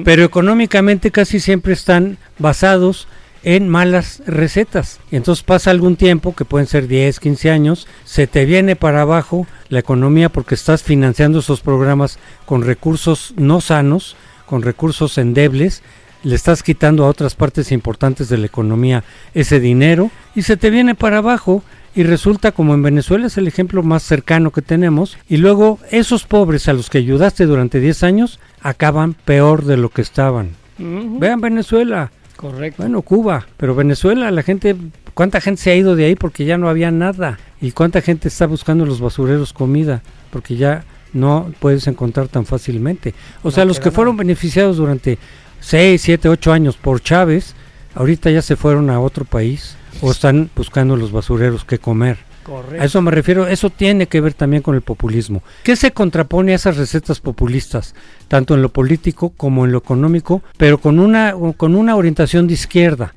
[0.03, 3.07] Pero económicamente casi siempre están basados
[3.43, 4.99] en malas recetas.
[5.11, 9.01] Y entonces pasa algún tiempo, que pueden ser 10, 15 años, se te viene para
[9.01, 14.15] abajo la economía porque estás financiando esos programas con recursos no sanos,
[14.49, 15.83] con recursos endebles,
[16.23, 19.03] le estás quitando a otras partes importantes de la economía
[19.35, 23.47] ese dinero y se te viene para abajo y resulta como en Venezuela es el
[23.47, 28.01] ejemplo más cercano que tenemos y luego esos pobres a los que ayudaste durante 10
[28.03, 30.49] años acaban peor de lo que estaban.
[30.79, 32.81] Vean Venezuela, Correcto.
[32.81, 34.75] bueno Cuba, pero Venezuela la gente,
[35.13, 37.37] ¿cuánta gente se ha ido de ahí porque ya no había nada?
[37.61, 42.45] ¿Y cuánta gente está buscando en los basureros comida porque ya no puedes encontrar tan
[42.45, 43.13] fácilmente?
[43.43, 45.17] O sea, los que fueron beneficiados durante
[45.61, 47.55] 6, 7, 8 años por Chávez,
[47.95, 52.17] ahorita ya se fueron a otro país o están buscando los basureros qué comer.
[52.43, 52.81] Correcto.
[52.81, 55.43] A eso me refiero, eso tiene que ver también con el populismo.
[55.63, 57.93] ¿Qué se contrapone a esas recetas populistas,
[58.27, 62.53] tanto en lo político como en lo económico, pero con una, con una orientación de
[62.53, 63.13] izquierda?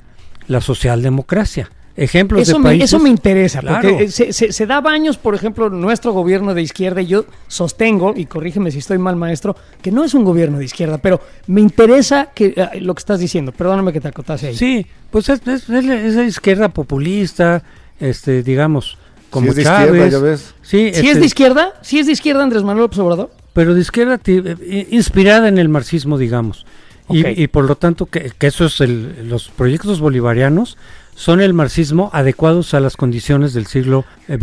[0.49, 1.71] La socialdemocracia.
[1.95, 2.85] Ejemplos Eso de me, países.
[2.91, 3.89] eso me interesa, Claro.
[3.91, 7.27] porque eh, se, se- se da baños, por ejemplo, nuestro gobierno de izquierda, y yo
[7.49, 11.21] sostengo, y corrígeme si estoy mal, maestro, que no es un gobierno de izquierda, pero
[11.49, 13.53] me interesa que eh, lo que estás diciendo.
[13.53, 14.57] Perdóname que te acotase ahí.
[14.57, 17.63] Sí, pues es, es, es la- es la izquierda populista,
[18.01, 18.97] este, digamos,
[19.29, 20.55] como Si es de izquierda, ya ves.
[20.63, 21.73] Sí, ¿Sí es este, de izquierda?
[21.83, 23.31] ¿Sí es de izquierda Andrés Manuel López Obrador?
[23.55, 26.65] pero de izquierda eh, inspirada en el marxismo, digamos.
[27.09, 30.79] Y, y por lo tanto, que, que eso es el, los proyectos bolivarianos
[31.15, 34.37] son el marxismo adecuados a las condiciones del siglo eh,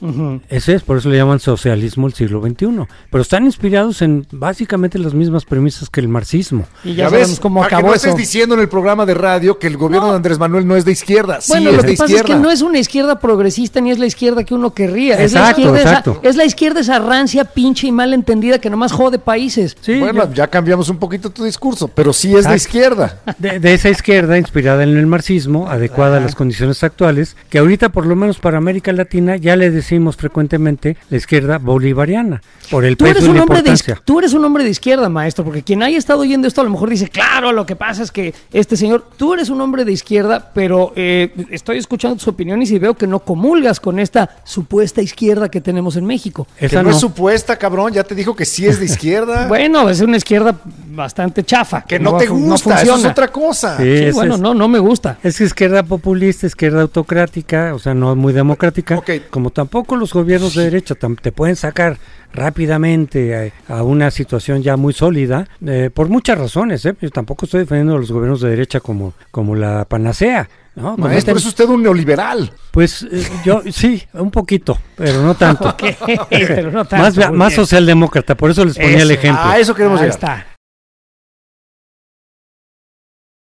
[0.00, 0.06] XXI.
[0.06, 0.40] Ujú.
[0.48, 2.86] Ese es, por eso le llaman socialismo el siglo XXI.
[3.10, 6.64] Pero están inspirados en básicamente las mismas premisas que el marxismo.
[6.84, 8.08] Y ya, Ya, sabemos ves, cómo para que acabó no eso.
[8.08, 10.12] estés diciendo en el programa de radio que el gobierno No.
[10.12, 11.40] de Andrés Manuel no es de izquierda.
[11.40, 12.32] Sí, Bueno, es lo de que pasa izquierda.
[12.34, 15.14] es que no es una izquierda progresista ni es la izquierda que uno querría.
[15.20, 16.20] es, la Exacto, izquierda esa, exacto.
[16.22, 19.76] es la izquierda esa rancia, pinche y mal entendida que nomás jode países.
[19.80, 22.56] Sí, bueno, yo- ya cambiamos un poquito tu discurso, pero sí es de Exacto.
[22.56, 23.20] izquierda.
[23.38, 27.88] de, de esa izquierda inspirada en el marxismo, adecuada a las condiciones actuales, que ahorita
[27.90, 32.96] por lo menos para América Latina ya le decimos frecuentemente la izquierda bolivariana, por el
[32.96, 33.94] Tú peso eres, y un la hombre de, importancia.
[33.94, 36.64] iz- tú eres un hombre de izquierda, maestro, porque quien haya estado oyendo esto a
[36.64, 39.84] lo mejor dice, claro, lo que pasa es que este señor, tú eres un hombre
[39.84, 44.28] de izquierda, pero eh, estoy escuchando tus opiniones y veo que no comulgas con esta
[44.44, 46.48] supuesta izquierda que tenemos en México.
[46.58, 46.94] Que Esa no, no.
[46.96, 47.92] es supuesta, cabrón.
[47.92, 49.46] Ya te dijo que sí es de izquierda.
[49.56, 50.56] Bueno, es una izquierda
[50.90, 51.82] bastante chafa.
[51.82, 53.76] que no, te gusta, eso es otra cosa.
[53.76, 55.18] Sí, bueno, es- no, no me gusta.
[55.22, 60.54] Es que izquierda populista, izquierda autocrática, o sea, no muy democrática, como tampoco los gobiernos
[60.54, 61.98] de derecha te pueden sacar
[62.32, 66.94] rápidamente a, a una situación ya muy sólida, eh, por muchas razones, ¿eh?
[67.00, 70.96] Yo tampoco estoy defendiendo a los gobiernos de derecha como, como la panacea, ¿no?
[70.96, 72.52] Maestro, Cometen- es usted un neoliberal.
[72.70, 75.74] Pues eh, yo sí, un poquito, pero no tanto.
[76.30, 79.42] Pero no tanto, más, socialdemócrata, por eso les ponía el ejemplo.
[79.42, 80.18] A eso queremos Ahí llegar.
[80.18, 80.46] está.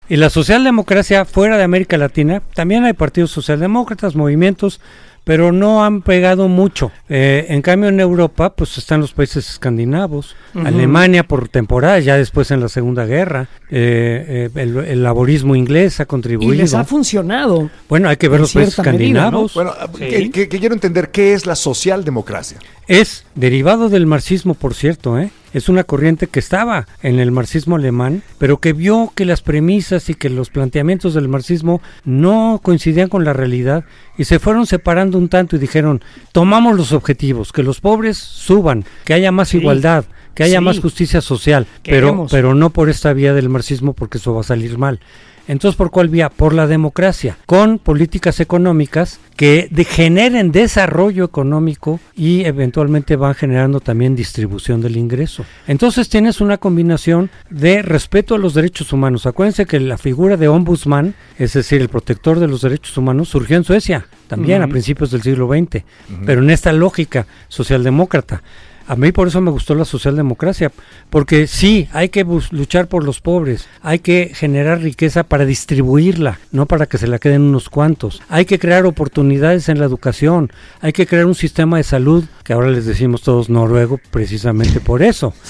[0.09, 4.79] Y la socialdemocracia fuera de América Latina, también hay partidos socialdemócratas, movimientos,
[5.27, 6.89] pero no han pegado mucho.
[7.09, 12.49] Eh, en cambio en Europa, pues están los países escandinavos, Alemania por temporada, ya después
[12.49, 16.53] en la Segunda Guerra, eh, eh, el, laborismo inglés ha contribuido.
[16.53, 17.69] Y les ha funcionado.
[17.89, 19.53] Bueno, hay que ver los países escandinavos.
[19.53, 22.59] Bueno, que, quiero entender qué es la socialdemocracia.
[22.87, 25.29] Es derivado del marxismo, por cierto, ¿eh?
[25.57, 30.09] Es una corriente que estaba en el marxismo alemán, pero que vio que las premisas
[30.09, 33.83] y que los planteamientos del marxismo no coincidían con la realidad
[34.17, 38.85] y se fueron separando un tanto y dijeron, tomamos los objetivos, que los pobres suban,
[39.03, 43.33] que haya más igualdad, que haya más justicia social, pero, pero no por esta vía
[43.33, 44.99] del marxismo porque eso va a salir mal.
[45.47, 46.29] Entonces, ¿por cuál vía?
[46.29, 54.15] Por la democracia, con políticas económicas que generen desarrollo económico y eventualmente van generando también
[54.15, 55.45] distribución del ingreso.
[55.67, 59.25] Entonces tienes una combinación de respeto a los derechos humanos.
[59.25, 63.57] Acuérdense que la figura de ombudsman, es decir, el protector de los derechos humanos, surgió
[63.57, 65.83] en Suecia también a principios del siglo XX,
[66.25, 68.41] pero en esta lógica socialdemócrata.
[68.87, 70.71] A mí por eso me gustó la socialdemocracia,
[71.09, 76.65] porque sí, hay que luchar por los pobres, hay que generar riqueza para distribuirla, no
[76.65, 78.21] para que se la queden unos cuantos.
[78.29, 82.53] Hay que crear oportunidades en la educación, hay que crear un sistema de salud, que
[82.53, 85.33] ahora les decimos todos noruego precisamente por eso.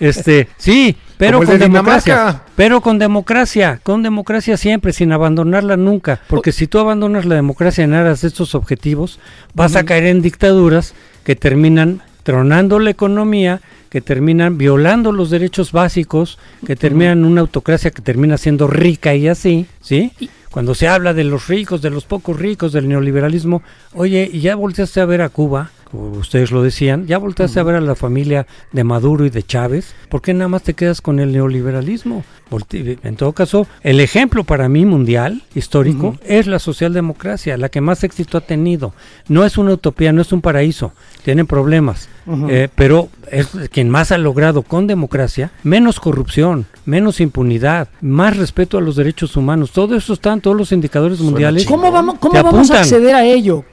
[0.00, 2.42] Este, sí, pero con democracia.
[2.56, 6.20] Pero con democracia, con democracia siempre, sin abandonarla nunca.
[6.28, 9.20] Porque si tú abandonas la democracia en aras de estos objetivos,
[9.54, 10.94] vas a caer en dictaduras
[11.24, 17.42] que terminan tronando la economía, que terminan violando los derechos básicos, que terminan en una
[17.42, 20.10] autocracia que termina siendo rica y así, ¿sí?
[20.50, 24.56] Cuando se habla de los ricos, de los pocos ricos, del neoliberalismo, oye, ¿y ya
[24.56, 25.70] volteaste a ver a Cuba?
[25.94, 29.94] ustedes lo decían, ya volteaste a ver a la familia de Maduro y de Chávez,
[30.08, 32.24] ¿por qué nada más te quedas con el neoliberalismo?
[32.50, 38.04] En todo caso, el ejemplo para mí mundial, histórico, es la socialdemocracia, la que más
[38.04, 38.92] éxito ha tenido.
[39.28, 40.92] No es una utopía, no es un paraíso,
[41.24, 42.08] tienen problemas,
[42.48, 48.78] eh, pero es quien más ha logrado con democracia menos corrupción, menos impunidad, más respeto
[48.78, 49.72] a los derechos humanos.
[49.72, 51.66] Todo eso está en todos los indicadores mundiales.
[51.66, 53.64] ¿Cómo vamos, cómo vamos a acceder a ello?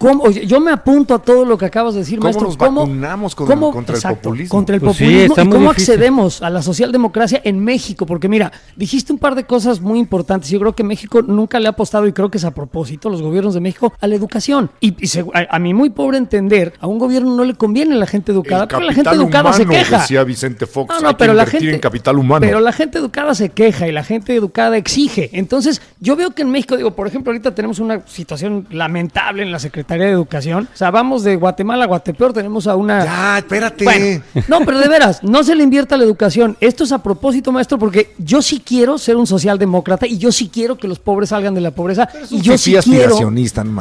[0.45, 2.47] yo me apunto a todo lo que acabas de decir, ¿Cómo maestro.
[2.47, 4.49] Nos vacunamos contra el populismo?
[4.49, 5.35] Contra el pues populismo.
[5.37, 8.05] ¿Y cómo accedemos a la socialdemocracia en México?
[8.05, 10.49] Porque mira, dijiste un par de cosas muy importantes.
[10.49, 13.21] Yo creo que México nunca le ha apostado, y creo que es a propósito, los
[13.21, 14.71] gobiernos de México, a la educación.
[14.79, 14.95] Y,
[15.33, 18.81] a, mí muy pobre entender, a un gobierno no le conviene la gente educada, pero
[18.81, 19.99] la gente educada se queja.
[19.99, 22.45] Decía Vicente Fox, no, no, pero la gente, en capital humano.
[22.45, 25.29] Pero la gente educada se queja y la gente educada exige.
[25.33, 29.51] Entonces, yo veo que en México, digo, por ejemplo, ahorita tenemos una situación lamentable en
[29.51, 30.67] la Secretaría de Educación.
[30.73, 33.05] O sea, vamos de Guatemala a Guatepeor, tenemos a una...
[33.05, 34.21] Ya, espérate.
[34.47, 36.57] no, pero de veras, no se le invierta a la educación.
[36.59, 40.49] Esto es a propósito, maestro, porque yo sí quiero ser un socialdemócrata y yo sí
[40.51, 42.09] quiero que los pobres salgan de la pobreza.
[42.29, 43.17] y yo sí quiero...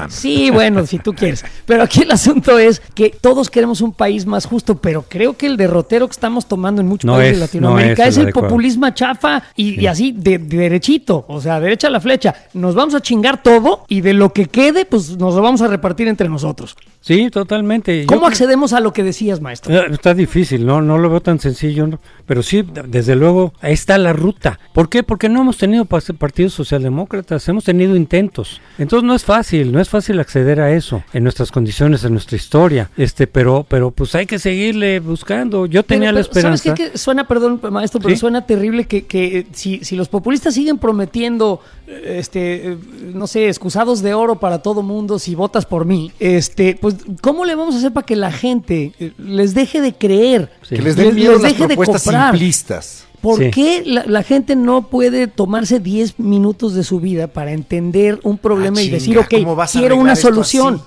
[0.08, 1.44] Sí, bueno, si tú quieres.
[1.66, 5.46] Pero aquí el asunto es que todos queremos un país más justo, pero creo que
[5.46, 9.86] el derrotero que estamos tomando en muchos países de Latinoamérica es, el populismo chafa y,
[9.86, 12.34] así de, derechito, o sea, derecha a la flecha.
[12.54, 15.68] Nos vamos a chingar todo y de lo que quede, pues nos lo vamos a
[15.68, 16.76] repartir entre nosotros.
[17.00, 18.04] Sí, totalmente.
[18.06, 19.74] ¿Cómo accedemos a lo que decías, maestro?
[19.74, 21.88] Eh, está difícil, no, no lo veo tan sencillo,
[22.30, 24.60] pero sí, desde luego, ahí está la ruta.
[24.72, 25.02] ¿Por qué?
[25.02, 28.60] Porque no hemos tenido partidos socialdemócratas, hemos tenido intentos.
[28.78, 32.36] Entonces no es fácil, no es fácil acceder a eso en nuestras condiciones, en nuestra
[32.36, 32.88] historia.
[32.96, 35.66] Este, pero, pero pues hay que seguirle buscando.
[35.66, 36.62] Yo tenía la esperanza.
[36.62, 36.98] ¿Sabes qué?
[36.98, 42.18] Suena, perdón, maestro, pero suena terrible que, que si, si los populistas siguen prometiendo, eh,
[42.20, 42.78] este, eh,
[43.12, 47.44] no sé, excusados de oro para todo mundo si votas por mí, este, pues ¿cómo
[47.44, 50.48] le vamos a hacer para que la gente eh, les deje de creer?
[50.68, 52.19] Que les, les, les deje de comprar?
[52.28, 53.06] Simplistas.
[53.20, 58.38] ¿Por qué la, gente no puede tomarse 10 minutos de su vida para entender un
[58.38, 59.34] problema ah, y decir, ok,
[59.70, 60.82] quiero una solución?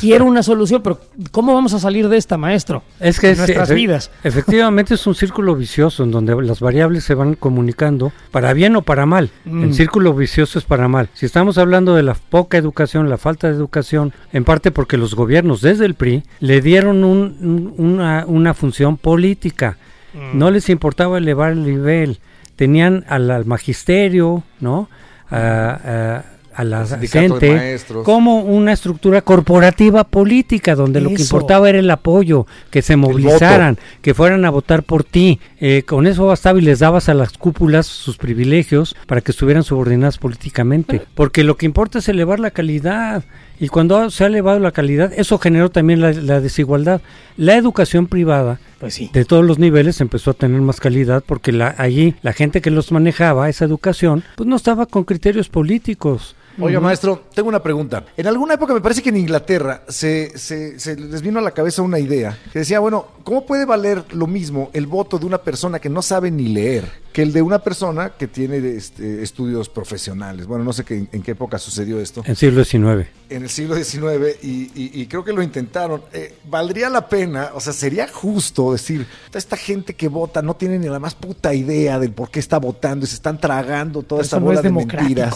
[0.00, 2.82] quiero una solución, pero ¿cómo vamos a salir de esta, maestro?
[3.00, 4.10] Es que nuestras vidas.
[4.24, 8.82] Efectivamente es un círculo vicioso en donde las variables se van comunicando para bien o
[8.82, 9.30] para mal.
[9.44, 9.64] Mm.
[9.64, 11.08] El círculo vicioso es para mal.
[11.14, 15.14] Si estamos hablando de la poca educación, la falta de educación, en parte porque los
[15.14, 19.78] gobiernos desde el PRI le dieron una, una función política
[20.16, 20.38] Mm.
[20.38, 22.18] No les importaba elevar el nivel.
[22.56, 24.88] Tenían al, magisterio, ¿no?
[25.30, 26.24] A,
[26.64, 32.80] la gente como una estructura corporativa política donde lo que importaba era el apoyo, que
[32.80, 35.38] se movilizaran, que fueran a votar por ti.
[35.60, 39.64] Eh, con eso bastaba y les dabas a las cúpulas sus privilegios para que estuvieran
[39.64, 41.02] subordinadas políticamente.
[41.14, 43.24] Porque lo que importa es elevar la calidad.
[43.58, 47.00] Y cuando se ha elevado la calidad, eso generó también la, desigualdad.
[47.36, 51.74] La educación privada, pues de todos los niveles, empezó a tener más calidad porque la,
[51.78, 56.80] allí la gente que los manejaba, esa educación, pues no estaba con criterios políticos Oiga,
[56.80, 58.04] maestro, tengo una pregunta.
[58.16, 61.50] En alguna época me parece que en Inglaterra se, se, se, les vino a la
[61.50, 65.38] cabeza una idea que decía, bueno, ¿cómo puede valer lo mismo el voto de una
[65.38, 69.68] persona que no sabe ni leer que el de una persona que tiene este, estudios
[69.68, 70.46] profesionales?
[70.46, 72.22] Bueno, no sé qué, en qué época sucedió esto.
[72.24, 73.08] En el siglo XIX.
[73.28, 76.02] En el siglo XIX, y, y, creo que lo intentaron.
[76.12, 80.78] Eh, ¿Valdría la pena, o sea, sería justo decir, esta gente que vota no tiene
[80.78, 84.22] ni la más puta idea del por qué está votando y se están tragando toda
[84.22, 85.34] esta bola de mentiras?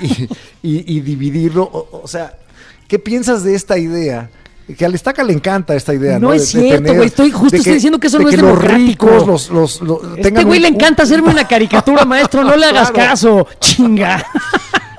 [0.00, 0.28] y,
[0.62, 1.88] dividirlo.
[1.90, 2.36] O, sea,
[2.88, 4.30] ¿qué piensas de esta idea?
[4.76, 6.18] Que al Estaca le encanta esta idea.
[6.18, 7.06] No, es cierto, güey.
[7.06, 9.06] Estoy justo estoy diciendo que eso no es democrático.
[9.06, 12.44] Los ricos, los, este güey le encanta hacerme una caricatura, maestro.
[12.44, 13.46] No le hagas caso.
[13.60, 14.24] Chinga.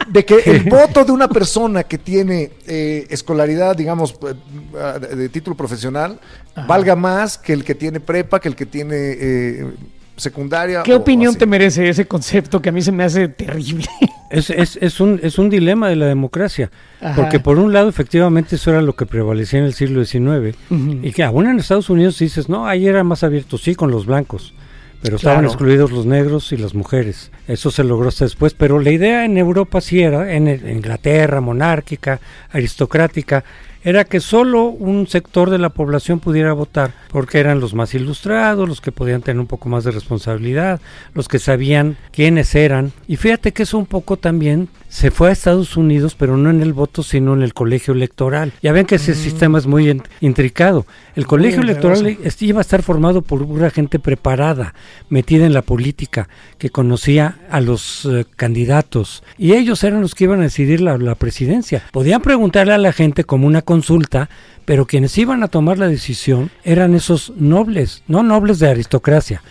[0.10, 5.56] De que el voto de una persona que tiene eh, escolaridad, digamos, eh, de título
[5.56, 6.20] profesional,
[6.68, 9.74] valga más que el que tiene prepa, que el que tiene eh,
[10.16, 10.84] secundaria.
[10.84, 13.86] ¿Qué opinión te merece ese concepto que a mí se me hace terrible?
[14.30, 16.72] Es, es, es, un, es un dilema de la democracia,
[17.16, 21.12] porque por un lado efectivamente eso era lo que prevalecía en el siglo XIX, y
[21.12, 24.56] que aún en Estados Unidos dices, no, ahí era más abierto, sí, con los blancos,
[25.04, 27.30] pero estaban excluidos los negros y las mujeres.
[27.48, 32.20] Eso se logró hasta después, pero la idea en Europa sí era, en Inglaterra, monárquica,
[32.50, 33.44] aristocrática,
[33.84, 38.68] era que solo un sector de la población pudiera votar, porque eran los más ilustrados,
[38.68, 40.80] los que podían tener un poco más de responsabilidad,
[41.14, 42.94] los que sabían quiénes eran.
[43.08, 46.62] Y fíjate que eso un poco también se fue a Estados Unidos, pero no en
[46.62, 48.54] el voto, sino en el colegio electoral.
[48.62, 49.16] Ya ven que ese mm.
[49.16, 50.86] sistema es muy intricado.
[51.16, 54.76] El colegio electoral iba a estar formado por una gente preparada,
[55.10, 56.30] metida en la política,
[56.60, 59.24] que conocía a los eh, candidatos.
[59.36, 61.84] Y ellos eran los que iban a decidir la, la presidencia.
[61.92, 64.30] Podían preguntarle a la gente como una consulta,
[64.66, 69.42] pero quienes iban a tomar la decisión eran esos nobles, no nobles de aristocracia,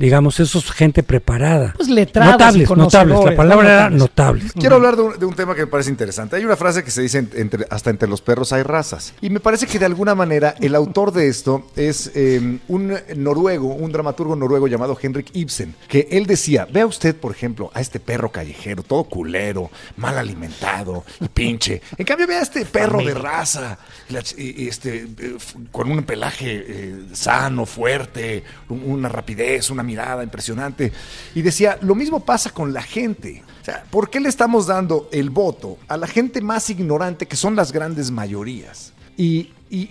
[0.00, 1.74] digamos, esos gente preparada.
[1.76, 4.50] Pues notables, notables, la palabra era notables.
[4.54, 6.36] Quiero hablar de un, tema que me parece interesante.
[6.36, 9.12] Hay una frase que se dice entre, hasta entre los perros hay razas.
[9.20, 13.74] Y me parece que de alguna manera el autor de esto es em, un noruego,
[13.74, 18.00] un dramaturgo noruego llamado Henrik Ibsen, que él decía, vea usted, por ejemplo, a este
[18.00, 21.82] perro callejero, todo culero, mal alimentado y pinche.
[21.98, 23.78] En cambio, vea a este perro de raza,
[24.08, 25.36] este, eh,
[25.70, 30.92] con un pelaje eh, sano, fuerte, una rapidez, una mirada impresionante.
[31.34, 33.42] Y decía, lo mismo pasa con la gente.
[33.60, 37.36] O sea, ¿por qué le estamos dando el voto a la gente más ignorante que
[37.36, 38.92] son las grandes mayorías?
[39.16, 39.50] Y,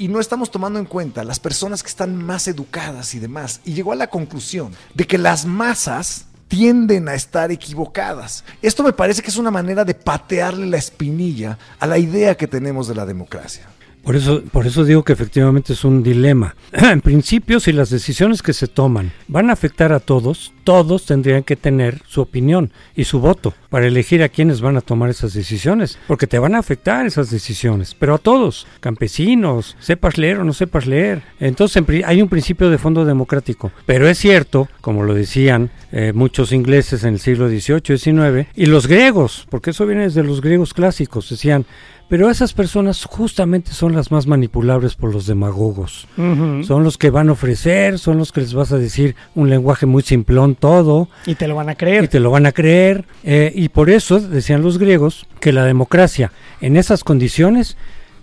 [0.10, 3.62] no estamos tomando en cuenta las personas que están más educadas y demás.
[3.64, 8.44] Y llegó a la conclusión de que las masas tienden a estar equivocadas.
[8.62, 12.48] Esto me parece que es una manera de patearle la espinilla a la idea que
[12.48, 13.68] tenemos de la democracia.
[14.04, 16.56] Por eso, por eso digo que efectivamente es un dilema.
[16.72, 21.44] en principio, si las decisiones que se toman van a afectar a todos, todos tendrían
[21.44, 25.34] que tener su opinión y su voto para elegir a quienes van a tomar esas
[25.34, 30.44] decisiones, porque te van a afectar esas decisiones, pero a todos, campesinos, sepas leer o
[30.44, 31.22] no sepas leer.
[31.40, 36.52] Entonces hay un principio de fondo democrático, pero es cierto, como lo decían eh, muchos
[36.52, 40.74] ingleses en el siglo XVIII XIX, y los griegos, porque eso viene desde los griegos
[40.74, 41.66] clásicos, decían,
[42.10, 46.08] pero esas personas justamente son las más manipulables por los demagogos.
[46.18, 49.86] Son los que van a ofrecer, son los que les vas a decir un lenguaje
[49.86, 51.08] muy simplón todo.
[51.28, 52.06] Y te lo van a creer.
[52.06, 53.06] Y te lo van a creer.
[53.24, 56.32] Eh, y por eso decían los griegos que la democracia
[56.62, 57.78] en esas condiciones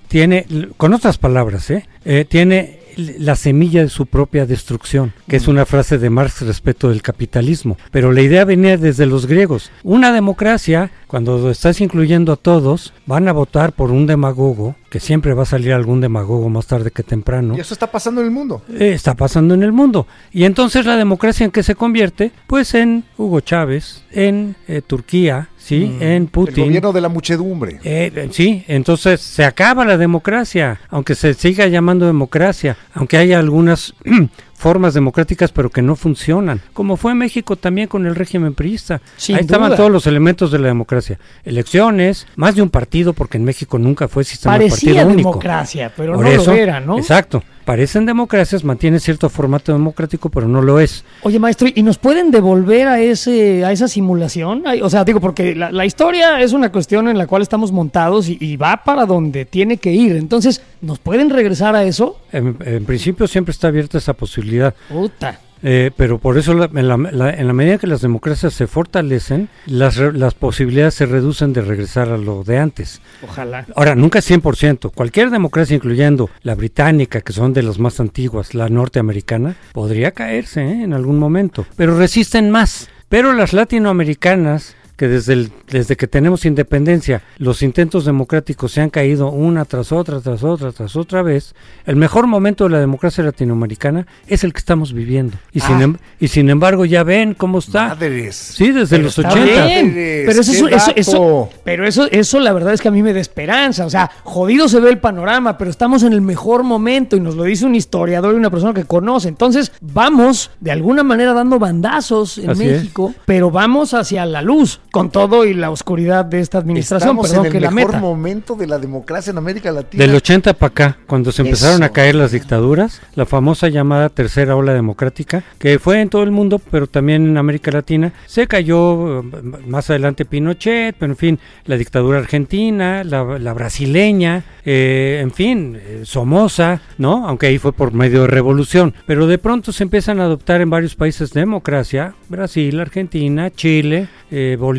[0.08, 5.48] tiene, con otras palabras, eh, eh tiene la semilla de su propia destrucción, que es
[5.48, 7.76] una frase de Marx respecto del capitalismo.
[7.90, 9.70] Pero la idea venía desde los griegos.
[9.82, 15.34] Una democracia, cuando estás incluyendo a todos, van a votar por un demagogo, que siempre
[15.34, 17.56] va a salir algún demagogo más tarde que temprano.
[17.56, 18.62] Y eso está pasando en el mundo.
[18.68, 20.06] Eh, está pasando en el mundo.
[20.32, 22.32] Y entonces la democracia en qué se convierte?
[22.46, 25.96] Pues en Hugo Chávez, en eh, Turquía, ¿sí?
[25.98, 26.02] Mm.
[26.02, 26.64] En Putin.
[26.64, 27.80] El gobierno de la muchedumbre.
[27.82, 33.92] Eh, sí, entonces se acaba la democracia, aunque se siga llamando democracia, aunque haya algunas
[34.56, 39.00] formas democráticas pero que no funcionan, como fue en México también con el régimen priista.
[39.28, 41.18] Ahí estaban todos los elementos de la democracia.
[41.44, 45.30] Elecciones, más de un partido, porque en México nunca fue sistema de partido único.
[45.30, 46.98] democracia, pero no lo era, ¿no?
[46.98, 51.04] Exacto parecen democracias, mantienen cierto formato democrático, pero no lo es.
[51.22, 54.62] Oye, maestro, ¿y nos pueden devolver a ese a esa simulación?
[54.82, 58.56] O sea, digo, porque la, historia es una cuestión en la cual estamos montados y,
[58.56, 60.14] va para donde tiene que ir.
[60.14, 62.20] Entonces, ¿nos pueden regresar a eso?
[62.32, 64.45] En, en principio siempre está abierta esa posibilidad.
[64.88, 65.40] Puta.
[65.62, 70.94] Eh, pero por eso en, la, medida que las democracias se fortalecen, las, las posibilidades
[70.94, 73.00] se reducen de regresar a lo de antes.
[73.22, 73.66] Ojalá.
[73.74, 74.92] Ahora, nunca es 100%.
[74.92, 80.62] Cualquier democracia, incluyendo la británica, que son de las más antiguas, la norteamericana, podría caerse
[80.62, 80.82] ¿eh?
[80.84, 81.66] en algún momento.
[81.76, 82.88] Pero resisten más.
[83.08, 88.90] Pero las latinoamericanas que desde, el, desde que tenemos independencia los intentos democráticos se han
[88.90, 93.22] caído una tras otra, tras otra, tras otra vez, el mejor momento de la democracia
[93.22, 95.36] latinoamericana es el que estamos viviendo.
[95.52, 95.82] Y, sin, Ah.
[95.82, 97.88] em- y sin embargo ya ven cómo está.
[97.88, 98.36] Madres.
[98.36, 99.66] Sí, desde los Está 80.
[99.66, 102.90] bien, Madres, pero eso, qué eso, eso, pero eso, eso la verdad es que a
[102.90, 103.84] mí me da esperanza.
[103.86, 107.34] O sea, jodido se ve el panorama, pero estamos en el mejor momento y nos
[107.36, 109.28] lo dice un historiador y una persona que conoce.
[109.28, 112.80] Entonces, vamos de alguna manera dando bandazos en Así es.
[112.82, 117.10] México, pero vamos hacia la luz con todo y la oscuridad de esta administración.
[117.10, 118.00] Estamos Perdón en que el la mejor meta.
[118.00, 120.04] momento de la democracia en América Latina.
[120.04, 121.84] Del 80 para acá, cuando se empezaron Eso.
[121.84, 126.30] a caer las dictaduras, la famosa llamada tercera ola democrática, que fue en todo el
[126.30, 129.22] mundo, pero también en América Latina, se cayó eh,
[129.66, 135.78] más adelante Pinochet, pero en fin, la dictadura argentina, la, la brasileña, eh, en fin,
[135.80, 137.26] eh, Somoza, ¿no?
[137.28, 140.70] Aunque ahí fue por medio de revolución, pero de pronto se empiezan a adoptar en
[140.70, 144.75] varios países democracia, Brasil, Argentina, Chile, eh, Bolivia,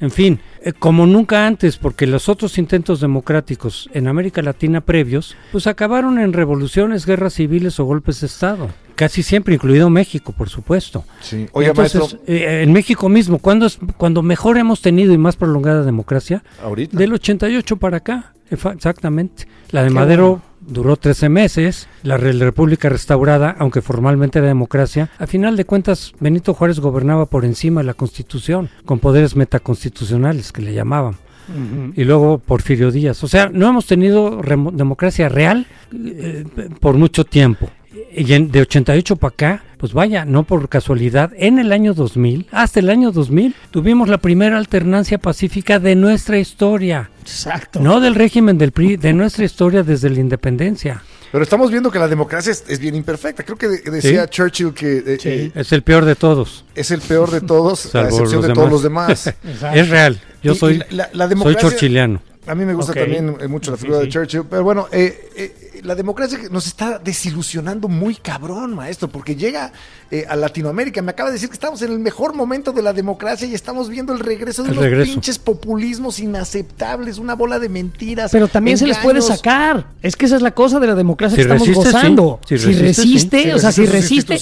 [0.00, 5.36] en fin, eh, como nunca antes, porque los otros intentos democráticos en América Latina previos,
[5.50, 8.68] pues acabaron en revoluciones, guerras civiles o golpes de Estado.
[8.94, 11.04] Casi siempre, incluido México, por supuesto.
[11.20, 11.46] Sí.
[11.52, 15.36] Oiga, Entonces, maestro, eh, en México mismo, cuando, es, cuando mejor hemos tenido y más
[15.36, 16.44] prolongada democracia?
[16.62, 16.96] ahorita.
[16.96, 19.46] Del 88 para acá, exactamente.
[19.70, 20.51] La de Qué Madero bueno.
[20.66, 25.64] Duró 13 meses, la re- la República restaurada, aunque formalmente era democracia, a final de
[25.64, 31.16] cuentas Benito Juárez gobernaba por encima de la Constitución, con poderes metaconstitucionales que le llamaban.
[31.96, 33.22] Y luego Porfirio Díaz.
[33.24, 34.40] O sea, no hemos tenido
[34.72, 36.44] democracia real eh,
[36.80, 37.68] por mucho tiempo.
[38.16, 42.46] Y en- de 88 para acá, pues vaya, no por casualidad, en el año 2000,
[42.52, 47.10] hasta el año 2000, tuvimos la primera alternancia pacífica de nuestra historia.
[47.22, 47.80] Exacto.
[47.80, 51.02] No del régimen del PRI, de nuestra historia desde la independencia.
[51.32, 53.42] Pero estamos viendo que la democracia es, es bien imperfecta.
[53.42, 54.30] Creo que de- decía Sí.
[54.30, 55.28] Churchill que eh, Sí.
[55.28, 56.64] eh, Es el peor de todos.
[56.76, 59.34] es el peor de todos, a excepción de todos los demás.
[59.74, 60.20] Es real.
[60.44, 62.22] Yo soy, la- la- la soy chorchiliano.
[62.46, 64.08] A mí me gusta también eh, mucho la Sí, figura de.
[64.08, 69.36] Churchill, pero bueno, eh, eh, la democracia que nos está desilusionando muy cabrón, maestro, porque
[69.36, 69.72] llega
[70.10, 71.02] eh, a Latinoamérica.
[71.02, 73.88] Me acaba de decir que estamos en el mejor momento de la democracia y estamos
[73.88, 75.12] viendo el regreso de El unos regreso.
[75.12, 78.30] pinches populismos inaceptables, una bola de mentiras.
[78.30, 79.86] Pero también se les puede sacar.
[80.02, 82.40] Es que esa es la cosa de la democracia Si que estamos resiste, gozando.
[82.46, 83.50] Si Si, resiste, resiste, sí.
[83.50, 84.38] o sea, si resiste,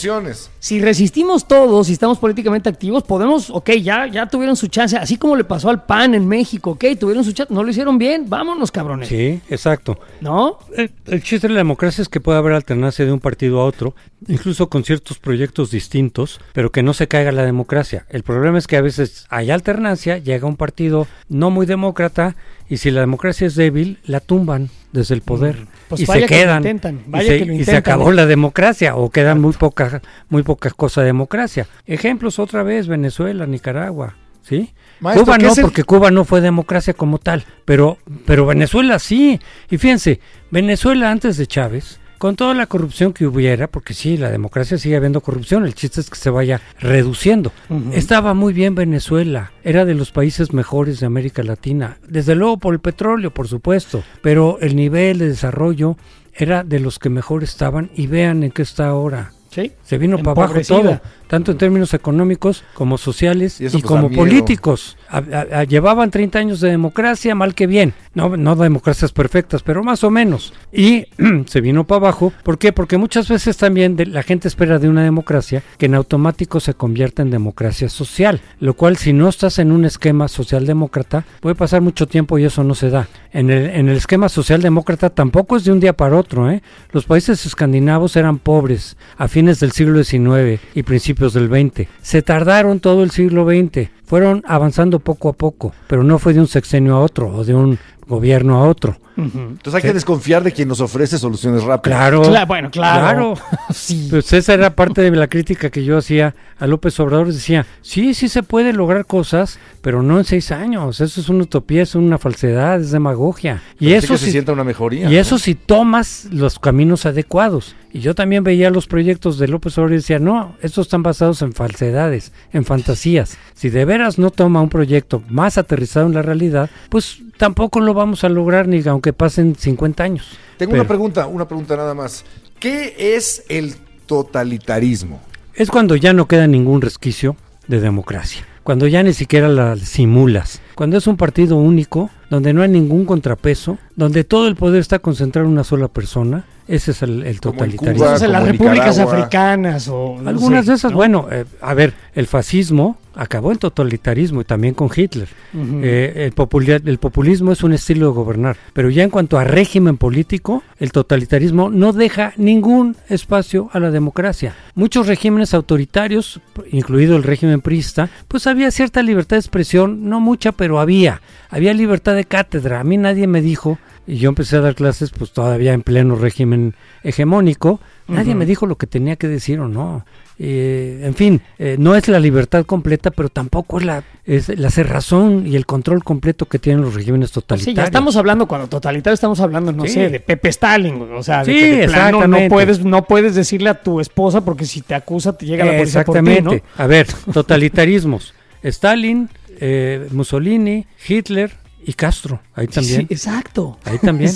[0.59, 5.16] si resistimos todos y estamos políticamente activos, podemos, ok, ya, ya tuvieron su chance, así
[5.16, 8.26] como le pasó al PAN en México, ok, tuvieron su chance, no lo hicieron bien,
[8.28, 9.09] vámonos, cabrones.
[9.09, 9.99] Sí, exacto.
[10.20, 10.59] ¿No?
[10.76, 13.64] El, el chiste de la democracia es que puede haber alternancia de un partido a
[13.64, 13.95] otro,
[14.26, 18.05] incluso con ciertos proyectos distintos, pero que no se caiga la democracia.
[18.09, 22.35] El problema es que a veces hay alternancia, llega un partido no muy demócrata
[22.68, 26.26] y si la democracia es débil, la tumban desde el poder Pues y se que
[26.26, 28.14] quedan intentan, y vaya se, que lo y se intentan, acabó ¿eh?
[28.16, 31.68] la democracia o quedan muy pocas muy pocas cosas de democracia.
[31.87, 34.74] Ejemplos otra vez Venezuela, Nicaragua, ¿sí?
[35.01, 38.98] Maestro, Cuba ¿qué no, el- porque Cuba no fue democracia como tal, pero, pero Venezuela
[38.98, 39.40] sí.
[39.70, 40.20] Y fíjense,
[40.51, 44.96] Venezuela antes de Chávez, con toda la corrupción que hubiera, porque sí, la democracia sigue
[44.96, 47.51] habiendo corrupción, el chiste es que se vaya reduciendo.
[47.92, 52.74] Estaba muy bien Venezuela, era de los países mejores de América Latina, desde luego por
[52.74, 55.96] el petróleo, por supuesto, pero el nivel de desarrollo
[56.34, 59.32] era de los que mejor estaban y vean en qué está ahora.
[59.51, 59.72] Sí.
[59.82, 61.01] Se vino para abajo todo,
[61.31, 64.99] tanto en términos económicos como sociales Y pues, como políticos.
[65.09, 67.95] A- a- a- llevaban 30 años de democracia, mal que bien.
[68.14, 70.53] No, no democracias perfectas, pero más o menos.
[70.72, 71.07] Y
[71.47, 72.33] se vino para abajo.
[72.43, 72.72] ¿Por qué?
[72.72, 76.74] Porque muchas veces también de- la gente espera de una democracia que en automático se
[76.74, 78.41] convierta en democracia social.
[78.59, 82.64] Lo cual, si no estás en un esquema socialdemócrata, puede pasar mucho tiempo y eso
[82.64, 83.09] no se da.
[83.33, 86.51] En el, en el esquema socialdemócrata tampoco es de un día para otro.
[86.51, 86.61] ¿eh?
[86.91, 91.86] Los países escandinavos eran pobres a fines del siglo XIX y principios del XX.
[92.00, 93.90] Se tardaron todo el siglo XX.
[94.11, 97.54] Fueron avanzando poco a poco, pero no fue de un sexenio a otro o de
[97.54, 98.96] un gobierno a otro.
[99.16, 101.98] Entonces hay que desconfiar de quien nos ofrece soluciones rápidas.
[101.98, 102.22] Claro.
[102.24, 103.34] Cla- bueno, claro.
[103.34, 103.34] Claro.
[103.74, 104.08] sí.
[104.11, 107.32] Pues esa era parte de la crítica que yo hacía a López Obrador.
[107.32, 111.00] Decía, sí, sí se puede lograr cosas, pero no en seis años.
[111.00, 113.62] Eso es una utopía, es una falsedad, es demagogia.
[113.78, 115.11] Y Pero sí eso que se sienta una mejoría.
[115.11, 115.20] Y ¿no?
[115.20, 117.76] eso si tomas los caminos adecuados.
[117.92, 121.42] Y yo también veía los proyectos de López Obrador y decía, no, estos están basados
[121.42, 123.36] en falsedades, en fantasías.
[123.52, 127.94] Si de veras no toma un proyecto más aterrizado en la realidad, pues tampoco lo
[127.94, 130.38] vamos a lograr ni aunque pasen 50 años.
[130.57, 132.24] Tengo Pero una pregunta, una pregunta nada más.
[132.59, 133.74] ¿Qué es el
[134.07, 135.20] totalitarismo?
[135.55, 137.36] Es cuando ya no queda ningún resquicio
[137.66, 138.44] de democracia.
[138.62, 140.61] Cuando ya ni siquiera la simulas.
[140.74, 144.98] Cuando es un partido único, donde no hay ningún contrapeso, donde todo el poder está
[144.98, 146.44] concentrado en una sola persona.
[146.68, 148.07] Ese es el, totalitarismo.
[148.07, 150.18] Cuba, en las repúblicas africanas o...
[150.24, 154.88] Algunas de esas, bueno, eh, a ver, el fascismo acabó en totalitarismo y también con
[154.94, 155.28] Hitler.
[155.54, 159.96] Eh, el, el, populismo es un estilo de gobernar, pero ya en cuanto a régimen
[159.96, 164.54] político, el totalitarismo no deja ningún espacio a la democracia.
[164.74, 166.40] Muchos regímenes autoritarios,
[166.70, 171.20] incluido el régimen priista, pues había cierta libertad de expresión, no mucha, pero había.
[171.48, 172.80] Había libertad de cátedra.
[172.80, 176.16] A mí nadie me dijo y yo empecé a dar clases pues todavía en pleno
[176.16, 180.04] régimen hegemónico, nadie me dijo lo que tenía que decir o no.
[180.43, 184.70] Eh, en fin, eh, no es la libertad completa, pero tampoco es la, es la
[184.70, 187.74] cerrazón y el control completo que tienen los regímenes totalitarios.
[187.74, 191.45] Sí, ya estamos hablando, cuando totalitario estamos hablando, no sé, de Pepe Stalin, o sea,
[191.45, 195.45] de, plano no puedes, no puedes decirle a tu esposa porque si te acusa te
[195.45, 196.43] llega la policía Exactamente.
[196.43, 196.82] Por ti, ¿no?
[196.82, 198.32] A ver, totalitarismos.
[198.62, 199.28] Stalin,
[199.61, 201.53] eh, Mussolini, Hitler,
[201.85, 203.01] y Castro, ahí también.
[203.03, 203.78] Sí, exacto.
[203.85, 204.33] Ahí también.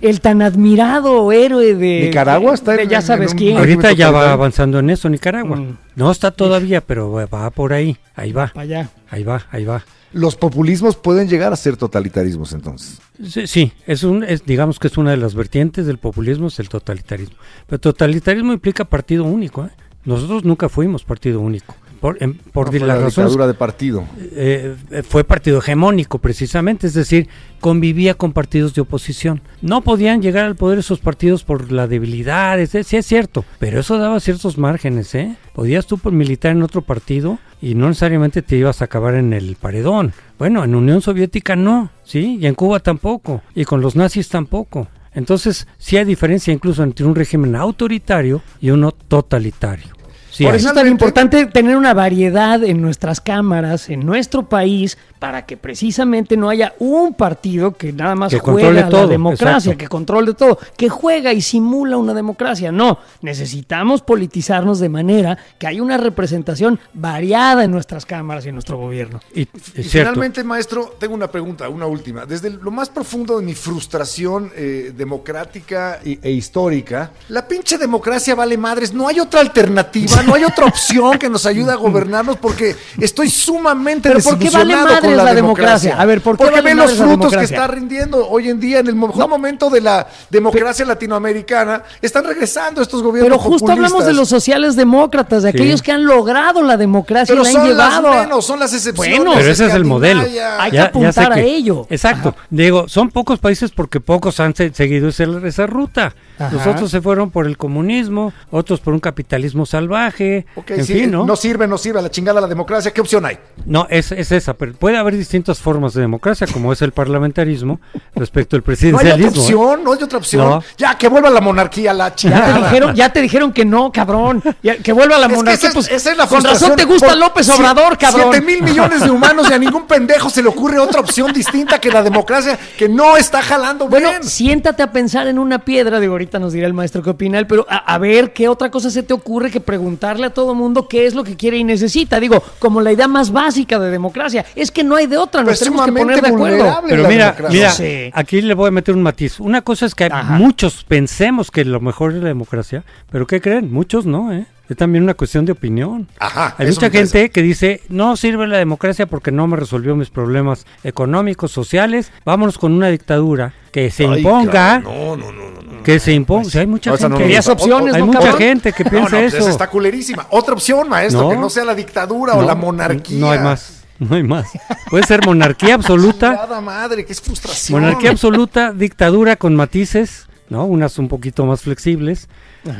[0.00, 3.56] El tan admirado héroe de Nicaragua está de, ya sabes quién.
[3.56, 5.56] Ahorita ya va avanzando en eso Nicaragua.
[5.56, 5.78] Mm.
[5.96, 7.96] No está todavía, pero va por ahí.
[8.14, 8.52] Ahí va.
[8.54, 8.90] Allá.
[9.10, 9.84] Ahí va, ahí va.
[10.12, 12.98] Los populismos pueden llegar a ser totalitarismos entonces.
[13.22, 16.68] Sí, es un es, digamos que es una de las vertientes del populismo es el
[16.68, 17.36] totalitarismo.
[17.66, 19.70] Pero totalitarismo implica partido único, ¿eh?
[20.04, 22.18] Nosotros nunca fuimos partido único por,
[22.52, 24.04] por la, dictadura de partido.
[24.32, 27.28] Eh, eh, fue partido hegemónico precisamente, es decir,
[27.60, 29.42] convivía con partidos de oposición.
[29.62, 33.98] No podían llegar al poder esos partidos por la debilidad, sí es cierto, pero eso
[33.98, 35.36] daba ciertos márgenes, ¿eh?
[35.54, 39.56] Podías tú militar en otro partido y no necesariamente te ibas a acabar en el
[39.56, 40.12] paredón.
[40.38, 42.38] Bueno, en Unión Soviética no, ¿sí?
[42.40, 44.88] Y en Cuba tampoco, y con los nazis tampoco.
[45.12, 49.97] Entonces, sí hay diferencia incluso entre un régimen autoritario y uno totalitario.
[50.44, 55.46] Por eso es tan importante tener una variedad en nuestras cámaras, en nuestro país, para
[55.46, 60.58] que precisamente no haya un partido que nada más juega la democracia, que controle todo,
[60.76, 62.70] que juega y simula una democracia.
[62.70, 68.54] No, necesitamos politizarnos de manera que haya una representación variada en nuestras cámaras y en
[68.54, 69.20] nuestro gobierno.
[69.34, 72.24] Y, finalmente, maestro, tengo una pregunta, una última.
[72.26, 78.56] Desde lo más profundo de mi frustración eh, democrática e histórica, la pinche democracia vale
[78.56, 82.76] madres, no hay otra alternativa, no hay otra opción que nos ayude a gobernarnos porque
[83.00, 86.00] estoy sumamente ¿Pero ¿por qué vale madres la, democracia?
[86.00, 88.86] A ver, ¿por qué Porque ven los frutos que está rindiendo hoy en día en
[88.86, 91.82] el mejor momento de la democracia latinoamericana.
[92.02, 96.04] Están regresando estos gobiernos Pero justo hablamos de los sociales demócratas, de aquellos que han
[96.04, 98.10] logrado la democracia y la han llevado.
[98.10, 99.18] Las menos, son las excepciones.
[99.18, 100.24] Bueno, pero ese es el modelo.
[100.58, 101.86] Hay que apuntar a ello.
[101.90, 102.34] Exacto.
[102.50, 106.14] Digo, son pocos países porque pocos han seguido esa, ruta.
[106.52, 110.46] Los otros se fueron por el comunismo, otros por un capitalismo salvaje.
[110.68, 111.24] en fin, ¿no?
[111.24, 112.92] no sirve, no sirve a la chingada la democracia.
[112.92, 113.38] ¿Qué opción hay?
[113.66, 117.80] No, es, es esa, pero puede haber distintas formas de democracia, como es el parlamentarismo,
[118.14, 119.16] respecto al presidencialismo.
[119.18, 119.42] No hay otra ¿eh?
[119.42, 120.62] opción, no hay otra opción.
[120.76, 122.46] Ya que vuelva la monarquía, la chingada.
[122.46, 124.42] Ya te dijeron, ya te dijeron que no, cabrón.
[124.82, 125.70] que vuelva la monarquía.
[125.72, 128.28] pues, esa es la con razón te gusta López Obrador, cabrón.
[128.30, 131.80] Siete mil millones de humanos y a ningún pendejo se le ocurre otra opción distinta
[131.80, 134.22] que la democracia que no está jalando bueno, bien.
[134.22, 137.46] siéntate a pensar en una piedra, digo, ahorita nos dirá el maestro qué opina él,
[137.46, 141.06] pero a, ver qué otra cosa se te ocurre que preguntarle a todo mundo qué
[141.06, 142.20] es lo que quiere y necesita.
[142.20, 145.50] Digo, como la idea más básica de democracia, es que no hay de otra, nos
[145.50, 146.80] pues tenemos que poner de acuerdo.
[146.88, 147.72] Pero mira, mira,
[148.12, 149.40] aquí le voy a meter un matiz.
[149.40, 153.72] Una cosa es que muchos pensemos que lo mejor es la democracia, pero ¿qué creen?
[153.72, 154.46] Muchos no, ¿eh?
[154.68, 156.08] Es también una cuestión de opinión.
[156.18, 160.10] Ajá, Hay mucha gente que dice, no sirve la democracia porque no me resolvió mis
[160.10, 162.12] problemas económicos, sociales.
[162.26, 164.80] Vámonos con una dictadura que se imponga.
[164.80, 165.47] No, no, no,
[165.92, 166.60] Que se imponga.
[166.60, 167.50] hay mucha gente.
[167.50, 169.48] opciones, hay mucha gente que piensa pues eso.
[169.48, 170.26] está culerísima.
[170.30, 173.18] Otra opción, maestro, que no sea la dictadura o la monarquía.
[173.18, 173.84] No hay más.
[173.98, 174.48] No hay más.
[174.90, 176.46] Puede ser monarquía absoluta.
[176.62, 177.80] madre, qué frustración.
[177.80, 180.64] Monarquía absoluta, dictadura con matices, ¿no?
[180.66, 182.28] Unas un poquito más flexibles.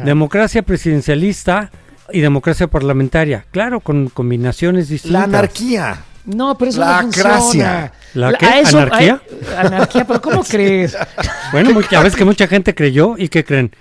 [0.04, 1.70] Democracia presidencialista
[2.12, 3.46] y democracia parlamentaria.
[3.50, 5.12] Claro, con combinaciones distintas.
[5.20, 6.04] La anarquía.
[6.28, 7.92] No, pero eso la no funciona.
[8.14, 8.46] ¿La qué?
[8.46, 9.20] ¿Anarquía?
[9.56, 10.96] anarquía, pero ¿cómo crees?
[11.52, 13.72] Bueno, ya ves que mucha gente creyó y ¿qué creen?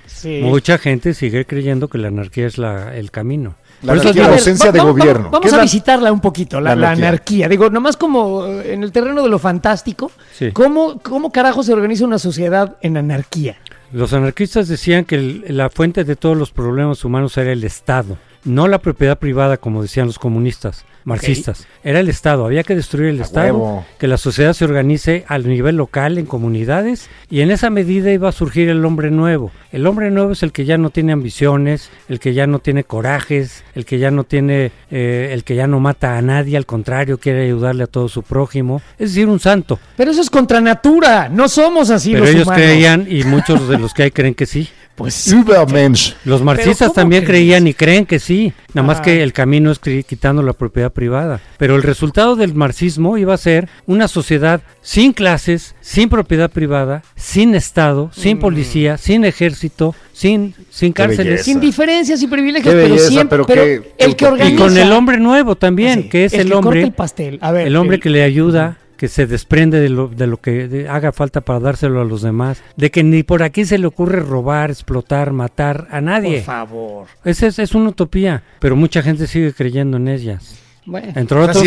[0.41, 3.55] Mucha gente sigue creyendo que la anarquía es la, el camino.
[3.83, 5.29] La, ausencia de gobierno.
[5.29, 7.47] Vamos, a visitarla un poquito, la, anarquía.
[7.47, 10.11] Digo, nomás como eh, en el terreno de lo fantástico,
[10.53, 13.57] ¿cómo, ¿cómo carajo se organiza una sociedad en anarquía?
[13.91, 18.17] Los anarquistas decían que la fuente de todos los problemas humanos era el Estado,
[18.47, 21.65] no la propiedad privada como decían los comunistas marxistas.
[21.85, 25.77] Era el Estado, había que destruir el Estado, que la sociedad se organice al nivel
[25.77, 29.51] local, en comunidades, y en esa medida iba a surgir el hombre nuevo.
[29.71, 32.83] El hombre nuevo es el que ya no tiene ambiciones, el que ya no tiene
[32.83, 36.65] corajes, el que ya no tiene, eh, el que ya no mata a nadie, al
[36.65, 39.79] contrario, quiere ayudarle a todo su prójimo, es decir, un santo.
[39.95, 43.93] Pero eso es contra natura, no somos así Pero ellos creían, y muchos de los
[43.93, 44.67] que hay creen que sí.
[44.97, 46.15] Pues Übermensch.
[46.25, 50.41] Los marxistas también creían y creen que sí, nada más que el camino es quitando
[50.41, 51.39] la propiedad privada.
[51.59, 57.03] Pero el resultado del marxismo iba a ser una sociedad sin clases, sin propiedad privada,
[57.15, 58.39] sin Estado, sin mm.
[58.39, 61.43] policía, sin ejército, sin, sin cárceles.
[61.43, 63.43] Sin diferencias y privilegios, pero siempre.
[63.45, 64.51] Pero el que organiza.
[64.51, 66.81] Y con el hombre nuevo también, que es el, hombre.
[66.81, 67.39] El, pastel.
[67.43, 71.41] el hombre que le ayuda que se desprende de lo, de lo que haga falta
[71.41, 75.31] para dárselo a los demás, de que ni por aquí se le ocurre robar, explotar,
[75.31, 76.37] matar a nadie.
[76.37, 77.07] Por favor.
[77.23, 80.59] Esa es, es una utopía, pero mucha gente sigue creyendo en ellas.
[80.85, 81.13] Bueno.
[81.15, 81.63] Entre otros,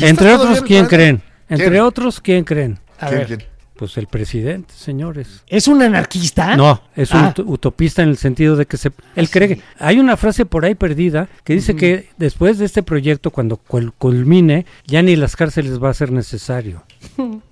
[0.00, 1.22] entre otros ¿quién creen?
[1.48, 2.78] Entre otros, ¿quién creen?
[2.98, 3.49] A ver.
[3.80, 5.42] Pues el presidente, señores.
[5.46, 6.54] ¿Es un anarquista?
[6.54, 7.34] No, es un ah.
[7.46, 10.74] utopista en el sentido de que se, él cree que hay una frase por ahí
[10.74, 15.88] perdida que dice que después de este proyecto, cuando culmine, ya ni las cárceles va
[15.88, 16.84] a ser necesario.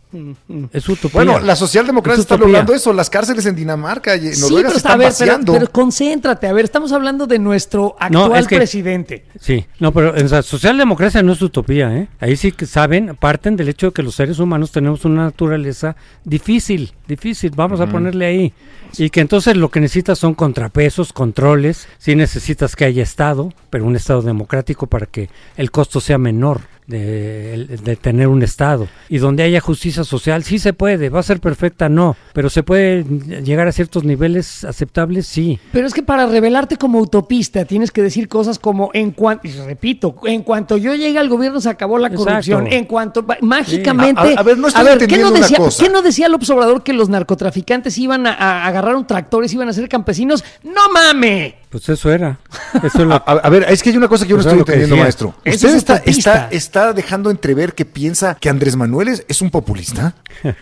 [0.72, 1.10] Es utopía.
[1.12, 2.92] Bueno, la socialdemocracia está logrando eso.
[2.92, 5.52] Las cárceles en Dinamarca y en Noruega se están vaciando.
[5.52, 9.24] Pero, concéntrate, a ver, estamos hablando de nuestro actual presidente.
[9.38, 12.08] Sí, no, pero la socialdemocracia no es utopía, ¿eh?
[12.20, 15.96] Ahí sí que saben, parten del hecho de que los seres humanos tenemos una naturaleza
[16.24, 18.54] difícil, difícil, vamos a ponerle ahí.
[18.96, 23.84] Y que entonces lo que necesitas son contrapesos, controles, sí necesitas que haya Estado, pero
[23.84, 28.88] un Estado democrático para que el costo sea menor de, tener un Estado.
[29.08, 32.62] Y donde haya justicia social, sí se puede, va a ser perfecta, no, pero se
[32.62, 35.58] puede llegar a ciertos niveles aceptables, sí.
[35.72, 39.52] Pero es que para revelarte como utopista tienes que decir cosas como, en cuanto, y
[39.52, 44.42] repito, en cuanto yo llegue al gobierno se acabó la corrupción, en cuanto, mágicamente, a,
[44.42, 44.68] ver, no
[45.06, 49.06] ¿qué, no decía, ¿qué no decía López Obrador que los narcotraficantes iban a, agarrar un
[49.06, 50.42] tractor y iban a ser campesinos?
[50.62, 51.56] ¡No mame!
[51.70, 52.38] Pues eso era.
[53.26, 55.34] a, ver, es que hay una cosa que yo no estoy entendiendo, maestro.
[55.44, 60.14] ¿Usted está, está, está, dejando entrever que piensa que Andrés Manuel es, un populista?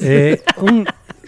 [0.00, 0.42] Eh,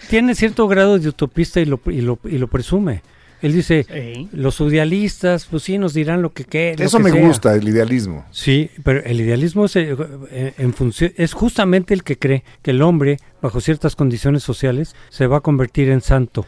[0.09, 3.01] tiene cierto grado de utopista y lo, y lo, y lo presume.
[3.41, 6.85] Él dice, los idealistas, pues sí, nos dirán lo que quieran.
[6.85, 8.25] Eso me gusta, el idealismo.
[8.31, 12.81] Sí, pero el idealismo es, eh, en función, es justamente el que cree que el
[12.81, 16.45] hombre, bajo ciertas condiciones sociales, se va a convertir en santo.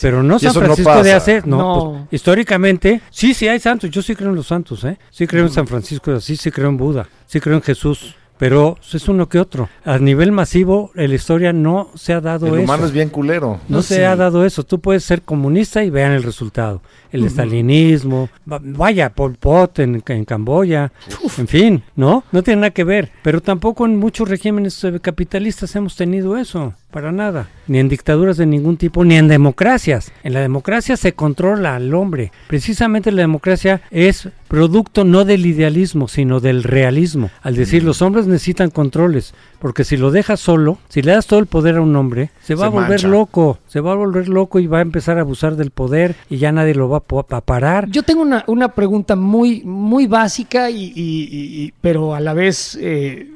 [0.00, 2.06] Pero no San Francisco de hacer, no.
[2.08, 4.98] Pues, históricamente, sí, sí hay santos, yo sí creo en los santos, ¿eh?
[5.10, 8.16] Sí creo en San Francisco de Asís, sí creo en Buda, sí creo en Jesús
[8.40, 9.68] pero es uno que otro.
[9.84, 12.56] A nivel masivo, en la historia no se ha dado eso.
[12.56, 13.60] El humano es bien culero.
[13.68, 14.64] No, se ha dado eso.
[14.64, 16.80] Tú puedes ser comunista y vean el resultado.
[17.12, 20.92] El estalinismo, vaya, Pol Pot en, en Camboya,
[21.38, 22.24] en fin, ¿no?
[22.32, 23.10] No tiene nada que ver.
[23.22, 28.36] Pero tampoco en muchos regímenes eh, capitalistas hemos tenido eso para nada, ni en dictaduras
[28.36, 30.12] de ningún tipo, ni en democracias.
[30.22, 32.32] En la democracia se controla al hombre.
[32.48, 37.30] Precisamente la democracia es producto no del idealismo, sino del realismo.
[37.42, 41.38] Al decir los hombres necesitan controles, porque si lo dejas solo, si le das todo
[41.38, 44.58] el poder a un hombre, se va a volver loco, se va a volver loco
[44.58, 47.88] y va a empezar a abusar del poder y ya nadie lo va a, parar.
[47.90, 53.30] Yo tengo una, una pregunta muy, muy básica y, pero a la vez eh,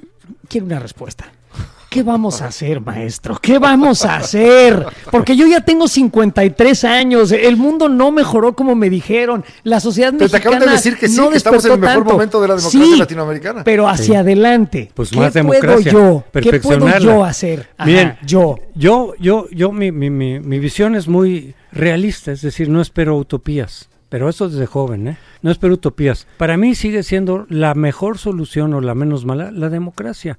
[0.48, 1.33] quiero una respuesta.
[1.94, 3.38] ¿Qué vamos a hacer, maestro?
[3.40, 4.84] ¿Qué vamos a hacer?
[5.12, 10.12] Porque yo ya tengo 53 años, el mundo no mejoró como me dijeron, la sociedad
[10.18, 12.56] pero mexicana te de decir que sí, que estamos en el mejor momento de la
[12.56, 13.62] democracia latinoamericana.
[13.62, 14.90] Pero hacia adelante.
[14.92, 16.40] Pues ¿Qué más democracia, puedo yo?
[16.42, 17.68] ¿Qué puedo yo hacer?
[17.84, 18.56] Bien, yo.
[18.74, 23.16] Yo, yo, yo, mi, mi, mi, mi visión es muy realista, es decir, no espero
[23.16, 25.16] utopías pero eso desde joven, ¿eh?
[25.44, 26.26] No espero utopías.
[26.38, 30.38] Para mí sigue siendo la mejor solución o la menos mala la democracia.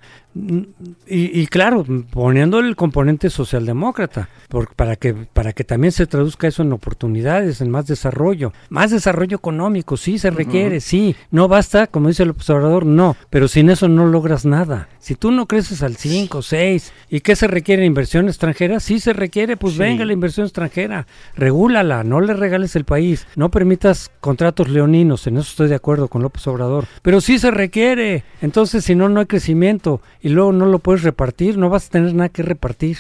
[1.08, 4.30] Y, claro, poniendo el componente socialdemócrata,
[4.76, 8.52] para, que, para que también se traduzca eso en oportunidades, en más desarrollo.
[8.70, 11.16] Más desarrollo económico, sí se requiere, sí.
[11.30, 13.16] No basta, como dice el observador, no.
[13.30, 14.90] Pero sin eso no logras nada.
[14.98, 17.86] Si tú no creces al 5, 6, ¿y qué se requiere?
[17.86, 18.80] ¿Inversión extranjera?
[18.80, 21.06] Sí se requiere, pues venga la inversión extranjera.
[21.36, 23.28] Regúlala, no le regales el país.
[23.36, 26.86] No permitas contratos leoninos, en eso estoy de acuerdo con López Obrador.
[27.02, 28.24] Pero sí se requiere.
[28.42, 31.92] Entonces, si no, no hay crecimiento y luego no lo puedes repartir, no vas a
[31.92, 32.98] tener nada que repartir.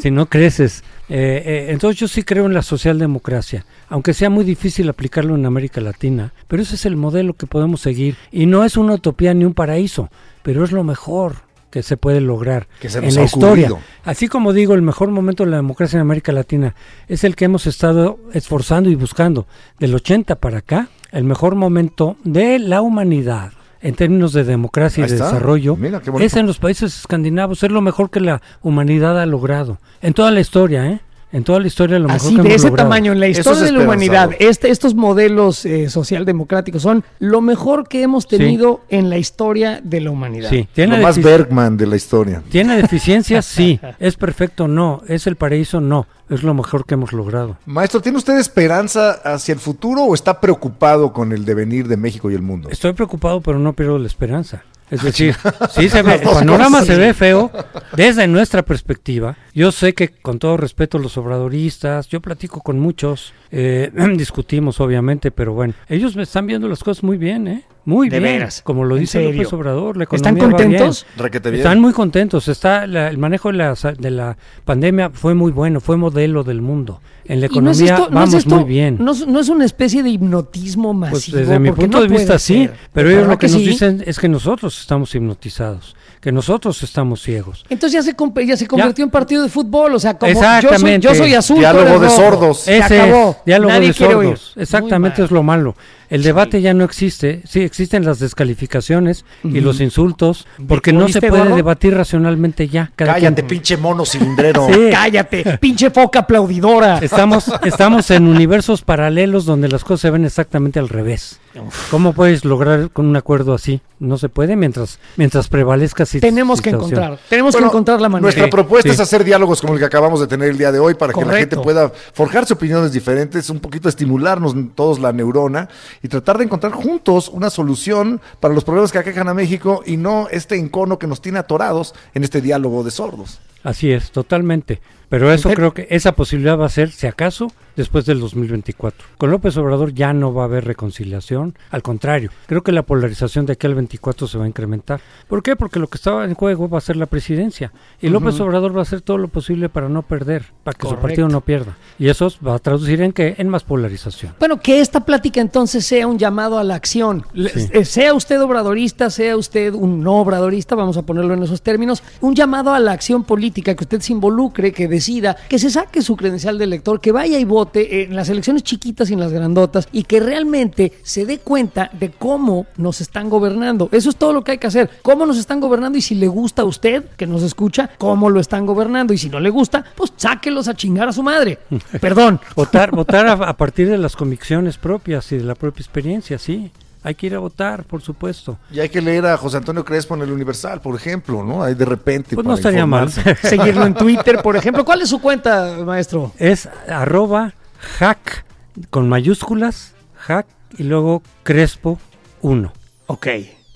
[0.00, 0.82] Si no creces.
[1.08, 5.46] Eh, eh, entonces yo sí creo en la socialdemocracia, aunque sea muy difícil aplicarlo en
[5.46, 8.16] América Latina, pero ese es el modelo que podemos seguir.
[8.32, 10.10] Y no es una utopía ni un paraíso,
[10.42, 11.36] pero es lo mejor
[11.74, 13.68] que se puede lograr en la historia.
[14.04, 16.76] Así como digo, el mejor momento de la democracia en América Latina
[17.08, 19.48] es el que hemos estado esforzando y buscando.
[19.80, 25.08] Del 80 para acá, el mejor momento de la humanidad en términos de democracia y
[25.08, 25.76] de desarrollo
[26.20, 30.30] es en los países escandinavos, es lo mejor que la humanidad ha logrado, en toda
[30.30, 31.00] la historia, ¿eh?
[31.34, 32.88] En toda la historia lo mejor Así, que de hemos ese logrado.
[32.88, 37.40] tamaño, en la historia es de la humanidad, este, estos modelos eh, socialdemocráticos son lo
[37.40, 40.48] mejor que hemos tenido en la historia de la humanidad.
[40.48, 42.40] Sí, tiene Lo más Bergman de la historia.
[42.50, 43.44] ¿Tiene deficiencias?
[43.46, 43.80] Sí.
[43.98, 44.68] ¿Es perfecto?
[44.68, 45.02] No.
[45.08, 45.80] ¿Es el paraíso?
[45.80, 46.06] No.
[46.30, 47.56] Es lo mejor que hemos logrado.
[47.66, 52.30] Maestro, ¿tiene usted esperanza hacia el futuro o está preocupado con el devenir de México
[52.30, 52.68] y el mundo?
[52.70, 54.62] Estoy preocupado, pero no pierdo la esperanza.
[54.94, 55.34] Es decir,
[55.70, 57.50] sí se ve, el panorama se ve feo
[57.96, 59.36] desde nuestra perspectiva.
[59.52, 65.32] Yo sé que con todo respeto los obradoristas, yo platico con muchos, eh, discutimos obviamente,
[65.32, 67.64] pero bueno, ellos me están viendo las cosas muy bien, ¿eh?
[67.86, 68.32] Muy De bien.
[68.38, 69.32] veras, Como lo dice serio.
[69.32, 70.70] López Obrador, la ¿Están economía va bien.
[70.78, 71.06] contentos?
[71.42, 71.54] Bien.
[71.56, 72.48] Están muy contentos.
[72.48, 76.44] Está la- el manejo de la, sa- de la pandemia fue muy bueno, fue modelo
[76.44, 77.00] del mundo.
[77.26, 78.96] En la Y no es economía no es vamos esto- muy bien.
[79.00, 81.12] No, es- no es una especie de hipnotismo masivo.
[81.12, 83.66] Pues desde mi punto no de vista sí, pero ¿Verdad ellos lo que, nos sí?
[83.66, 87.64] dicen es que nosotros estamos hipnotizados, que nosotros estamos ciegos.
[87.68, 88.14] Entonces ya se,
[88.46, 91.06] ya se convirtió en partido de fútbol, o sea, como yo soy, Exactamente.
[91.06, 92.60] yo soy azul, Diálogo de sordos.
[92.60, 93.30] Se Ese acabó.
[93.38, 94.52] es, diálogo Nadie de sordos.
[94.56, 95.74] Exactamente es lo malo.
[96.10, 97.42] El debate ya no existe.
[97.46, 102.92] Sí, existen las descalificaciones y los insultos, porque no se ¿Oíste, puede debatir racionalmente ya.
[102.96, 104.66] Cada Cállate, quien- pinche mono cilindrero.
[104.72, 104.88] Sí.
[104.90, 106.98] Cállate, pinche foca aplaudidora.
[106.98, 111.40] Estamos, estamos en universos paralelos donde las cosas se ven exactamente al revés.
[111.88, 113.80] ¿Cómo puedes lograr con un acuerdo así?
[114.00, 116.98] No se puede mientras, mientras prevalezca esa Tenemos que situación.
[116.98, 118.22] encontrar, tenemos Bueno, que encontrar la manera.
[118.22, 118.94] Nuestra Sí, propuesta sí.
[118.94, 121.24] es hacer diálogos como el que acabamos de tener el día de hoy para que
[121.24, 125.68] la gente pueda forjarse opiniones diferentes, un poquito estimularnos todos la neurona
[126.04, 129.96] y tratar de encontrar juntos una solución para los problemas que aquejan a México y
[129.96, 133.40] no este encono que nos tiene atorados en este diálogo de sordos.
[133.62, 134.82] Así es, totalmente.
[135.08, 139.06] Pero eso creo que esa posibilidad va a ser, si acaso, después del 2024.
[139.18, 141.54] Con López Obrador ya no va a haber reconciliación.
[141.70, 145.00] Al contrario, creo que la polarización de aquí al 24 se va a incrementar.
[145.28, 145.56] ¿Por qué?
[145.56, 147.72] Porque lo que estaba en juego va a ser la presidencia.
[148.00, 151.00] Y López Obrador va a hacer todo lo posible para no perder, para que Correcto.
[151.00, 151.76] su partido no pierda.
[151.98, 153.34] Y eso va a traducir en qué?
[153.38, 154.34] En más polarización.
[154.38, 157.24] Bueno, que esta plática entonces sea un llamado a la acción.
[157.34, 157.68] Sí.
[157.72, 162.02] eh, Sea usted obradorista, sea usted un no obradorista, vamos a ponerlo en esos términos,
[162.20, 166.02] un llamado a la acción política, que usted se involucre, que decida, que se saque
[166.02, 169.32] su credencial de elector, que vaya y vote en las elecciones chiquitas y en las
[169.32, 173.88] grandotas y que realmente se dé cuenta de cómo nos están gobernando.
[173.92, 174.90] Eso es todo lo que hay que hacer.
[175.02, 178.40] Cómo nos están gobernando y si le gusta a usted, que nos escucha, cómo lo
[178.40, 181.58] están gobernando y si no le gusta, pues sáquelos a chingar a su madre.
[182.00, 182.40] Perdón.
[182.54, 186.70] Votar, votar a, a partir de las convicciones propias y de la propia experiencia, sí.
[187.04, 188.58] Hay que ir a votar, por supuesto.
[188.72, 191.62] Y hay que leer a José Antonio Crespo en el Universal, por ejemplo, ¿no?
[191.62, 192.34] Ahí de repente.
[192.34, 193.10] Pues no estaría mal.
[193.42, 194.86] seguirlo en Twitter, por ejemplo.
[194.86, 196.32] ¿Cuál es su cuenta, maestro?
[196.38, 197.52] es arroba
[197.98, 198.46] hack
[198.88, 200.46] con mayúsculas, hack
[200.78, 201.98] y luego crespo
[202.40, 202.72] 1.
[203.06, 203.26] Ok.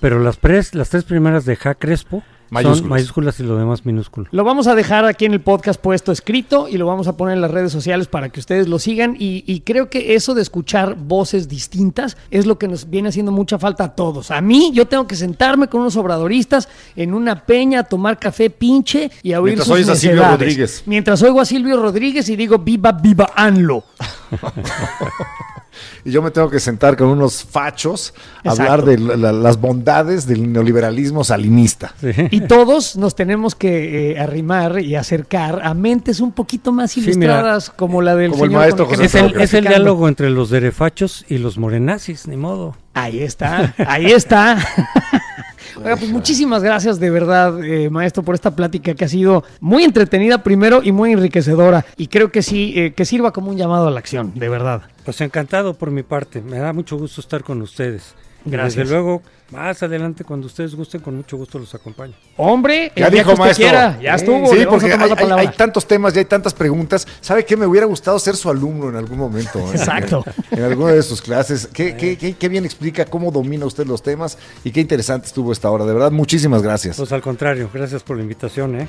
[0.00, 2.78] Pero las, tres las tres primeras de hack crespo Mayúsculas.
[2.78, 4.26] son mayúsculas y lo demás minúsculo.
[4.30, 7.34] Lo vamos a dejar aquí en el podcast puesto escrito y lo vamos a poner
[7.34, 9.16] en las redes sociales para que ustedes lo sigan.
[9.18, 13.32] Y, y creo que eso de escuchar voces distintas es lo que nos viene haciendo
[13.32, 14.30] mucha falta a todos.
[14.30, 18.50] A mí, yo tengo que sentarme con unos obradoristas en una peña a tomar café
[18.50, 20.28] pinche y a oír Mientras sus oyes a Silvio.
[20.28, 20.82] Rodríguez.
[20.86, 23.84] Mientras oigo a Silvio Rodríguez y digo viva, viva ANLO.
[26.04, 28.14] Y yo me tengo que sentar con unos fachos
[28.44, 28.62] a Exacto.
[28.72, 31.94] hablar de la- la- las bondades del neoliberalismo salinista.
[32.30, 37.00] Y todos nos tenemos que eh, arrimar y acercar a mentes un poquito más Sí,
[37.00, 40.08] mira, ilustradas como la del como señor maestro el José Es el, es el diálogo
[40.08, 42.76] entre los derefachos y los morenazis, ni modo.
[42.94, 44.58] Ahí está, ahí está.
[45.78, 49.84] Oiga, pues muchísimas gracias de verdad, eh, maestro, por esta plática que ha sido muy
[49.84, 51.84] entretenida primero y muy enriquecedora.
[51.96, 54.82] Y creo que sí, eh, que sirva como un llamado a la acción, de verdad.
[55.04, 56.42] Pues encantado por mi parte.
[56.42, 58.14] Me da mucho gusto estar con ustedes.
[58.44, 58.76] Gracias.
[58.76, 59.20] Desde luego,
[59.50, 62.14] más adelante, cuando ustedes gusten, con mucho gusto los acompaño.
[62.36, 63.64] Hombre, Ya dijo, que maestro.
[63.64, 65.40] quiera, ya estuvo, Sí, porque hay, la hay- palabra.
[65.40, 67.06] hay tantos temas y hay tantas preguntas.
[67.20, 67.56] ¿Sabe qué?
[67.56, 69.58] Me hubiera gustado ser su alumno en algún momento.
[69.58, 69.72] ¿eh?
[69.74, 70.24] Exacto.
[70.50, 71.66] En alguna de sus clases.
[71.72, 75.52] Qué, qué- qué- qué bien explica cómo domina usted los temas y qué interesante estuvo
[75.52, 75.84] esta hora.
[75.84, 76.96] De verdad, muchísimas gracias.
[76.96, 78.88] Pues al contrario, gracias por la invitación, ¿eh?